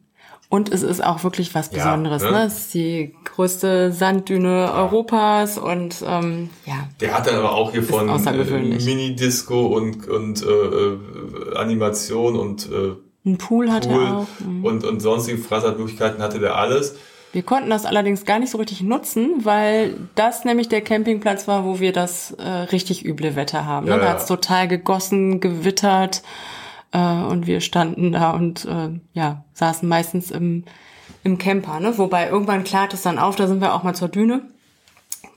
[0.50, 2.22] Und es ist auch wirklich was Ja, Besonderes.
[2.22, 2.30] ne?
[2.30, 2.44] ne?
[2.44, 7.82] Es ist die größte Sanddüne Europas und ähm, ja, Der hat dann aber auch hier
[7.82, 8.54] von äh.
[8.84, 12.92] Mini-Disco und, und äh, äh, Animation und äh,
[13.26, 14.26] ein Pool hat Pool er auch.
[14.40, 14.64] Mhm.
[14.64, 16.96] und, und sonstige Freizeitmöglichkeiten hatte der alles.
[17.34, 21.64] Wir konnten das allerdings gar nicht so richtig nutzen, weil das nämlich der Campingplatz war,
[21.64, 23.86] wo wir das äh, richtig üble Wetter haben.
[23.86, 23.90] Ne?
[23.92, 24.10] Ja, Da ja.
[24.12, 26.22] hat's total gegossen, gewittert
[26.92, 30.62] äh, und wir standen da und äh, ja, saßen meistens im,
[31.24, 31.80] im Camper.
[31.80, 31.98] Ne?
[31.98, 34.42] Wobei irgendwann klart es dann auf, da sind wir auch mal zur Düne.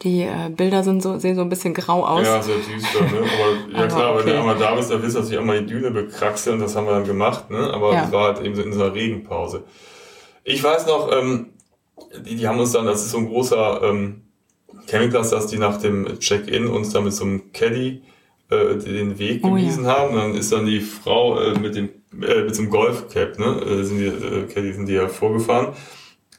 [0.04, 2.24] Die äh, Bilder sind so, sehen so ein bisschen grau aus.
[2.24, 3.08] Ja, sehr düster, ne?
[3.18, 4.32] Aber ja Aber klar, wenn okay.
[4.34, 6.94] du einmal da bist, dann willst du natürlich einmal die Düne bekraxeln, das haben wir
[6.94, 7.72] dann gemacht, ne?
[7.74, 8.02] Aber Ja.
[8.02, 9.64] das war halt eben so in dieser Regenpause.
[10.44, 11.48] Ich weiß noch, ähm,
[12.26, 14.22] die, die haben uns dann, das ist so ein großer ähm,
[14.88, 18.02] Campingplatz, dass die nach dem Check-in uns dann mit so einem Caddy
[18.50, 19.56] äh, den Weg Oh ja.
[19.56, 20.14] gewiesen haben.
[20.14, 23.62] Und dann ist dann die Frau äh, mit dem äh, mit so einem Golfcap, ne?
[23.62, 25.74] Äh, sind die, äh, Caddy sind die ja vorgefahren.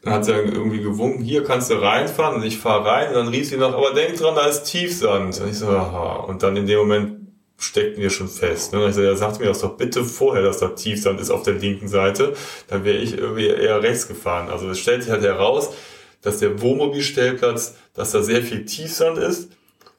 [0.02, 3.14] Dann hat sie dann irgendwie gewunken, hier kannst du reinfahren und ich fahre rein und
[3.14, 5.40] dann rief sie noch, aber denk dran, da ist Tiefsand.
[5.40, 6.24] Und ich so, aha.
[6.28, 7.27] Und dann in dem Moment
[7.58, 8.72] steckten wir schon fest.
[8.72, 8.88] Ne?
[8.88, 11.54] Ich so, ja, sagt mir das doch bitte vorher, dass da Tiefsand ist auf der
[11.54, 12.34] linken Seite.
[12.68, 14.48] Dann wäre ich irgendwie eher rechts gefahren.
[14.48, 15.74] Also es stellt sich halt heraus,
[16.22, 19.50] dass der Wohnmobilstellplatz, dass da sehr viel Tiefsand ist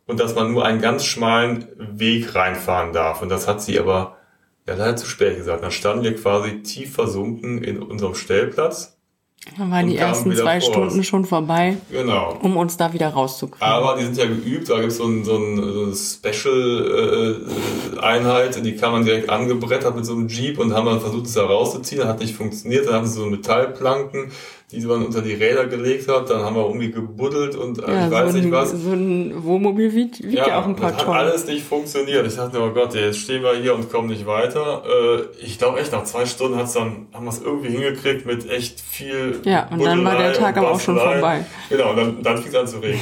[0.07, 3.21] und dass man nur einen ganz schmalen Weg reinfahren darf.
[3.21, 4.17] Und das hat sie aber
[4.65, 5.61] ja leider zu spät gesagt.
[5.61, 8.98] Dann standen wir quasi tief versunken in unserem Stellplatz.
[9.57, 10.75] Dann waren die ersten zwei voraus.
[10.75, 12.37] Stunden schon vorbei, Genau.
[12.43, 13.65] um uns da wieder rauszukriegen.
[13.67, 18.75] Aber die sind ja geübt, da gibt's so, ein, so, ein, so eine Special-Einheit, die
[18.75, 22.07] kam man direkt angebrettert mit so einem Jeep und haben dann versucht, es da rauszuziehen,
[22.07, 24.31] hat nicht funktioniert, dann haben sie so Metallplanken,
[24.71, 28.05] die man unter die Räder gelegt hat, dann haben wir irgendwie gebuddelt und äh, ja,
[28.05, 28.71] ich weiß so, ein, nicht was.
[28.71, 31.19] so ein Wohnmobil wiegt, wiegt ja, auch ein paar das hat Tonnen.
[31.19, 32.27] alles nicht funktioniert.
[32.27, 34.83] Ich dachte, oh Gott, jetzt stehen wir hier und kommen nicht weiter.
[34.85, 38.47] Äh, ich glaube echt, nach zwei Stunden hat's dann, haben wir es irgendwie hingekriegt mit
[38.47, 41.45] echt viel Ja, und dann war der Buddelei Tag aber auch schon vorbei.
[41.69, 43.01] Genau, und dann, dann fing es an zu regnen.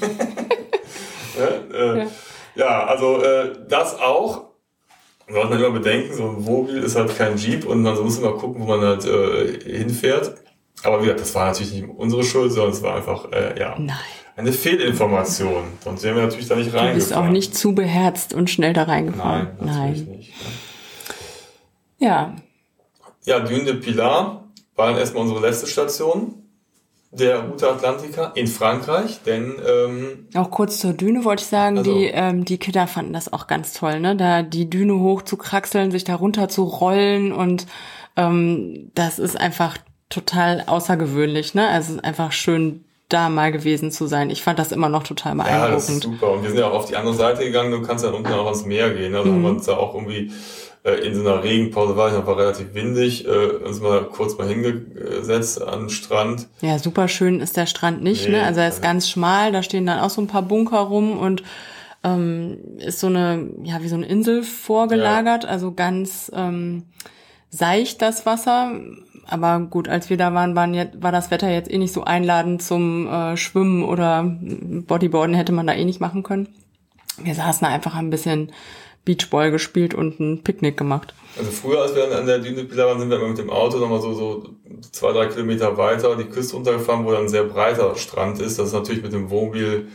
[1.38, 2.06] ja, äh,
[2.54, 2.86] ja.
[2.86, 4.54] also äh, das auch.
[5.26, 8.32] Sollte man immer bedenken, so ein Wohnmobil ist halt kein Jeep und man muss immer
[8.32, 10.34] gucken, wo man halt äh, hinfährt.
[10.84, 13.74] Aber wie gesagt, das war natürlich nicht unsere Schuld, sondern es war einfach, äh, ja,
[13.78, 13.96] Nein,
[14.36, 15.64] eine Fehlinformation.
[15.82, 16.94] Sonst wären wir natürlich da nicht du reingefahren.
[16.94, 19.48] bist auch nicht zu beherzt und schnell da reingefahren.
[19.60, 20.32] Nein, natürlich nicht.
[21.98, 22.34] Ja,
[23.26, 24.44] Ja, Dune de Pilar
[24.76, 26.34] war dann erstmal unsere letzte Station
[27.12, 31.94] der Route Atlantica in Frankreich, denn ähm, auch kurz zur Düne wollte ich sagen, Also-
[31.96, 34.16] die, ähm, die Kinder fanden das auch ganz toll, ne?
[34.16, 37.66] Da die Düne hoch zu kraxeln, sich da runter zu rollen und
[38.16, 39.78] ähm, das ist einfach
[40.14, 41.68] total außergewöhnlich, ne?
[41.68, 44.30] Also es ist einfach schön, da mal gewesen zu sein.
[44.30, 46.20] Ich fand das immer noch total ja, das ist beeindruckend.
[46.20, 46.32] super.
[46.32, 48.46] Und wir sind ja auch auf die andere Seite gegangen, du kannst dann unten auch
[48.46, 49.14] ans Meer gehen.
[49.14, 50.32] Also haben wir uns da auch irgendwie
[50.84, 54.38] äh, in so einer Regenpause war ich noch war relativ windig, äh, uns mal kurz
[54.38, 56.48] mal hingesetzt an den Strand.
[56.62, 58.42] Ja, super schön ist der Strand nicht, Nee, ne?
[58.42, 61.18] Also er ist also- ganz schmal, da stehen dann auch so ein paar Bunker rum
[61.18, 61.42] und
[62.04, 66.84] ähm, ist so eine, ja, wie so eine Insel vorgelagert, also ganz ähm,
[67.50, 68.72] seicht das Wasser.
[69.28, 72.04] Aber gut, als wir da waren, waren jetzt, war das Wetter jetzt eh nicht so
[72.04, 76.48] einladend zum äh, Schwimmen oder Bodyboarden hätte man da eh nicht machen können.
[77.22, 78.52] Wir saßen da einfach ein bisschen
[79.04, 81.14] Beachball gespielt und ein Picknick gemacht.
[81.38, 83.50] Also früher, als wir an der Dune de Pilar waren, sind wir immer mit dem
[83.50, 84.48] Auto nochmal so, so
[84.92, 88.58] zwei, drei Kilometer weiter die Küste runtergefahren, wo dann ein sehr breiter Strand ist.
[88.58, 89.88] Das ist natürlich mit dem Wohnmobil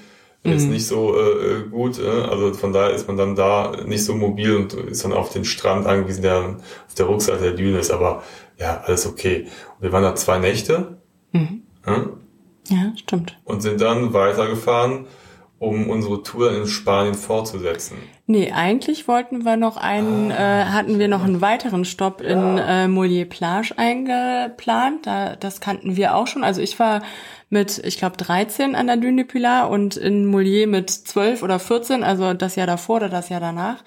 [0.43, 0.71] jetzt Mhm.
[0.71, 1.99] nicht so äh, gut.
[1.99, 2.07] Äh?
[2.07, 5.43] Also von daher ist man dann da nicht so mobil und ist dann auf den
[5.43, 6.55] Strand angewiesen, der
[6.87, 7.91] auf der Rückseite der Düne ist.
[7.91, 8.23] Aber
[8.59, 9.47] ja, alles okay.
[9.77, 10.97] Und wir waren da zwei Nächte
[11.31, 11.63] Mhm.
[11.85, 11.91] äh?
[12.73, 13.37] Ja, stimmt.
[13.45, 15.05] und sind dann weitergefahren,
[15.57, 17.97] um unsere Tour in Spanien fortzusetzen.
[18.27, 22.85] Nee, eigentlich wollten wir noch einen, äh, hatten wir noch einen weiteren Stopp in äh,
[22.85, 25.05] Molière Plage eingeplant.
[25.07, 26.43] Da, das kannten wir auch schon.
[26.43, 27.01] Also ich war
[27.49, 32.03] mit, ich glaube, 13 an der Dune Pilar und in Molière mit 12 oder 14,
[32.03, 33.77] also das Jahr davor oder das Jahr danach.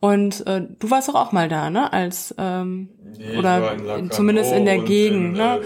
[0.00, 1.92] Und äh, du warst doch auch mal da, ne?
[1.92, 2.88] Als ähm,
[3.18, 5.58] Nee, oder in zumindest in der Gegend, in, ne?
[5.58, 5.60] Äh,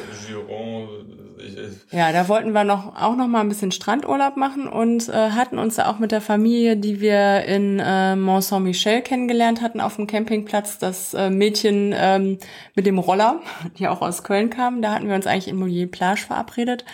[1.47, 5.09] ich, ich, Ja, da wollten wir noch auch noch mal ein bisschen Strandurlaub machen und
[5.09, 9.61] äh, hatten uns da auch mit der Familie, die wir in äh, Mont Saint-Michel kennengelernt
[9.61, 12.39] hatten auf dem Campingplatz, das äh, Mädchen ähm,
[12.75, 13.41] mit dem Roller,
[13.79, 16.85] die auch aus Köln kam, da hatten wir uns eigentlich in Molière Plage verabredet.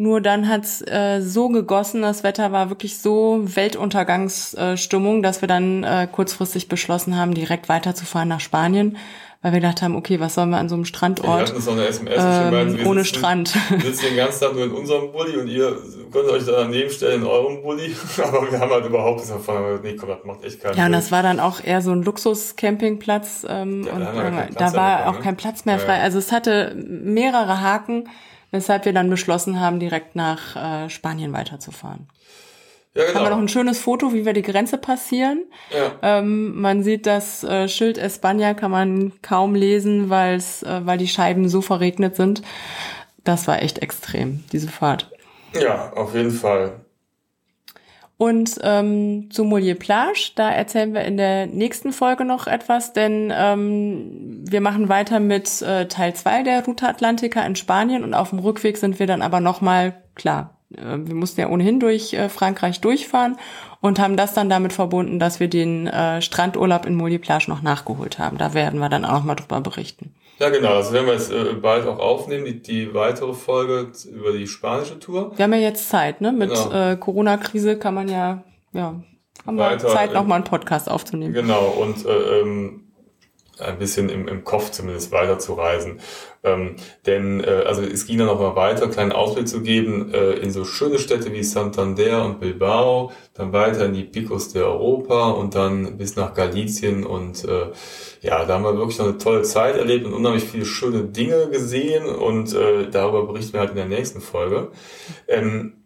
[0.00, 5.84] Nur dann hat's äh, so gegossen, das Wetter war wirklich so Weltuntergangsstimmung, dass wir dann
[5.84, 8.96] äh, kurzfristig beschlossen haben, direkt weiterzufahren nach Spanien,
[9.42, 11.72] weil wir gedacht haben, okay, was sollen wir an so einem wir Strandort hatten so
[11.72, 13.54] eine SMS ähm, wir ohne sitzen, Strand?
[13.68, 15.76] Wir sitzen den ganzen Tag nur in unserem Bulli und ihr
[16.10, 17.94] könnt euch da daneben stellen in eurem Bulli.
[18.24, 19.80] Aber wir haben halt überhaupt nichts davon.
[19.82, 22.02] Nee, komm, das macht echt keinen Ja, und das war dann auch eher so ein
[22.04, 25.20] Luxus-Campingplatz ähm, Ja, da und wir ja äh, Platz da war auch ne?
[25.24, 25.98] kein Platz mehr Ja, frei.
[25.98, 26.04] ja.
[26.04, 28.08] Also es hatte mehrere Haken,
[28.50, 32.08] weshalb wir dann beschlossen haben, direkt nach äh, Spanien weiterzufahren.
[32.94, 33.38] ja, Haben wir noch genau.
[33.42, 35.44] ein schönes Foto, wie wir die Grenze passieren.
[35.70, 36.18] Ja.
[36.18, 41.08] Ähm, man sieht das äh, Schild España kann man kaum lesen, weil's, äh, weil die
[41.08, 42.42] Scheiben so verregnet sind.
[43.24, 45.10] das war echt extrem, diese Fahrt.
[45.54, 46.80] Ja, auf jeden Fall.
[48.20, 53.32] Und ähm, zu Molière Plage, da erzählen wir in der nächsten Folge noch etwas, denn
[53.34, 58.28] ähm, wir machen weiter mit äh, Teil 2 der Route Atlantica in Spanien und auf
[58.28, 62.28] dem Rückweg sind wir dann aber nochmal, klar, äh, wir mussten ja ohnehin durch äh,
[62.28, 63.38] Frankreich durchfahren
[63.80, 67.62] und haben das dann damit verbunden, dass wir den äh, Strandurlaub in Molière Plage noch
[67.62, 68.36] nachgeholt haben.
[68.36, 70.14] Da werden wir dann auch nochmal drüber berichten.
[70.40, 70.74] Ja, genau.
[70.74, 74.98] Das werden wir jetzt äh, bald auch aufnehmen, die, die weitere Folge über die spanische
[74.98, 75.32] Tour.
[75.36, 76.32] Wir haben ja jetzt Zeit, ne?
[76.32, 76.72] Mit genau.
[76.72, 79.02] äh, Corona-Krise kann man ja, ja,
[79.46, 81.34] haben wir Zeit, nochmal einen Podcast aufzunehmen.
[81.34, 82.89] Genau, und äh, ähm,
[83.60, 86.00] ein bisschen im, im Kopf zumindest weiterzureisen.
[86.42, 90.12] Ähm, denn äh, also es ging dann noch mal weiter, einen kleinen Ausblick zu geben
[90.14, 94.62] äh, in so schöne Städte wie Santander und Bilbao, dann weiter in die Picos de
[94.62, 97.66] Europa und dann bis nach Galicien und äh,
[98.22, 101.48] ja, da haben wir wirklich noch eine tolle Zeit erlebt und unheimlich viele schöne Dinge
[101.50, 104.68] gesehen und äh, darüber berichten wir halt in der nächsten Folge.
[105.28, 105.79] Ähm,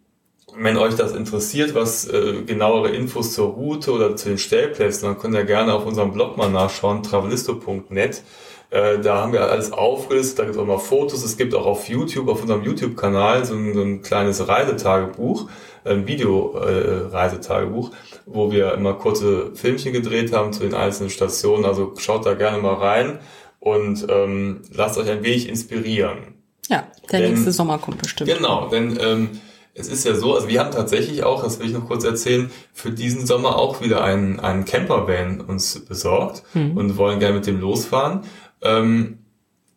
[0.57, 5.19] wenn euch das interessiert, was äh, genauere Infos zur Route oder zu den Stellplätzen, dann
[5.19, 8.23] könnt ihr gerne auf unserem Blog mal nachschauen, travelisto.net.
[8.71, 11.23] Äh, da haben wir alles aufgelistet, da gibt es auch mal Fotos.
[11.23, 15.49] Es gibt auch auf YouTube, auf unserem YouTube-Kanal so, ein, so ein kleines Reisetagebuch,
[15.83, 17.95] ein Video-Reisetagebuch, äh,
[18.25, 21.65] wo wir immer kurze Filmchen gedreht haben zu den einzelnen Stationen.
[21.65, 23.19] Also schaut da gerne mal rein
[23.59, 26.35] und ähm, lasst euch ein wenig inspirieren.
[26.67, 28.29] Ja, der denn, nächste Sommer kommt bestimmt.
[28.29, 29.29] Genau, denn ähm,
[29.77, 32.49] es ist ja so, also wir haben tatsächlich auch, das will ich noch kurz erzählen,
[32.73, 36.77] für diesen Sommer auch wieder einen, einen Campervan uns besorgt mhm.
[36.77, 38.21] und wollen gerne mit dem losfahren.
[38.61, 39.19] Ähm,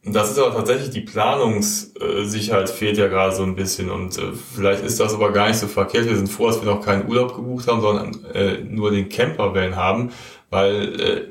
[0.04, 4.84] das ist aber tatsächlich die Planungssicherheit fehlt ja gerade so ein bisschen und äh, vielleicht
[4.84, 6.06] ist das aber gar nicht so verkehrt.
[6.06, 9.74] Wir sind froh, dass wir noch keinen Urlaub gebucht haben, sondern äh, nur den Campervan
[9.74, 10.12] haben,
[10.48, 11.22] weil äh,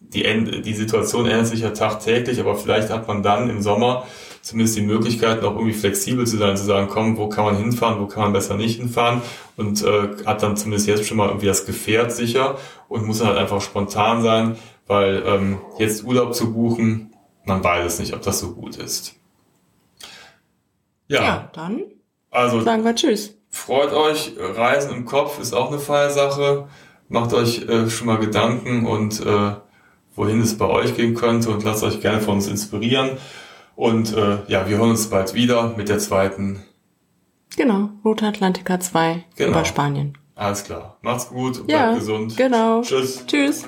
[0.00, 4.06] die, die Situation ändert sich ja tagtäglich, aber vielleicht hat man dann im Sommer
[4.44, 7.98] zumindest die Möglichkeit, noch irgendwie flexibel zu sein, zu sagen, komm, wo kann man hinfahren,
[7.98, 9.22] wo kann man besser nicht hinfahren
[9.56, 13.28] und äh, hat dann zumindest jetzt schon mal irgendwie das Gefährt sicher und muss dann
[13.28, 17.14] halt einfach spontan sein, weil ähm, jetzt Urlaub zu buchen,
[17.46, 19.14] man weiß es nicht, ob das so gut ist.
[21.08, 21.82] Ja, ja dann
[22.30, 23.38] also, sagen wir Tschüss.
[23.48, 26.68] Freut euch, Reisen im Kopf ist auch eine Feiersache.
[27.08, 29.52] Macht euch äh, schon mal Gedanken und äh,
[30.16, 33.16] wohin es bei euch gehen könnte und lasst euch gerne von uns inspirieren.
[33.76, 36.62] Und äh, ja, wir hören uns bald wieder mit der zweiten.
[37.56, 39.50] Genau, Route Atlantica 2 genau.
[39.50, 40.18] über Spanien.
[40.34, 40.98] Alles klar.
[41.02, 42.36] Macht's gut, bleibt ja, gesund.
[42.36, 42.82] Genau.
[42.82, 43.24] Tschüss.
[43.26, 43.64] Tschüss.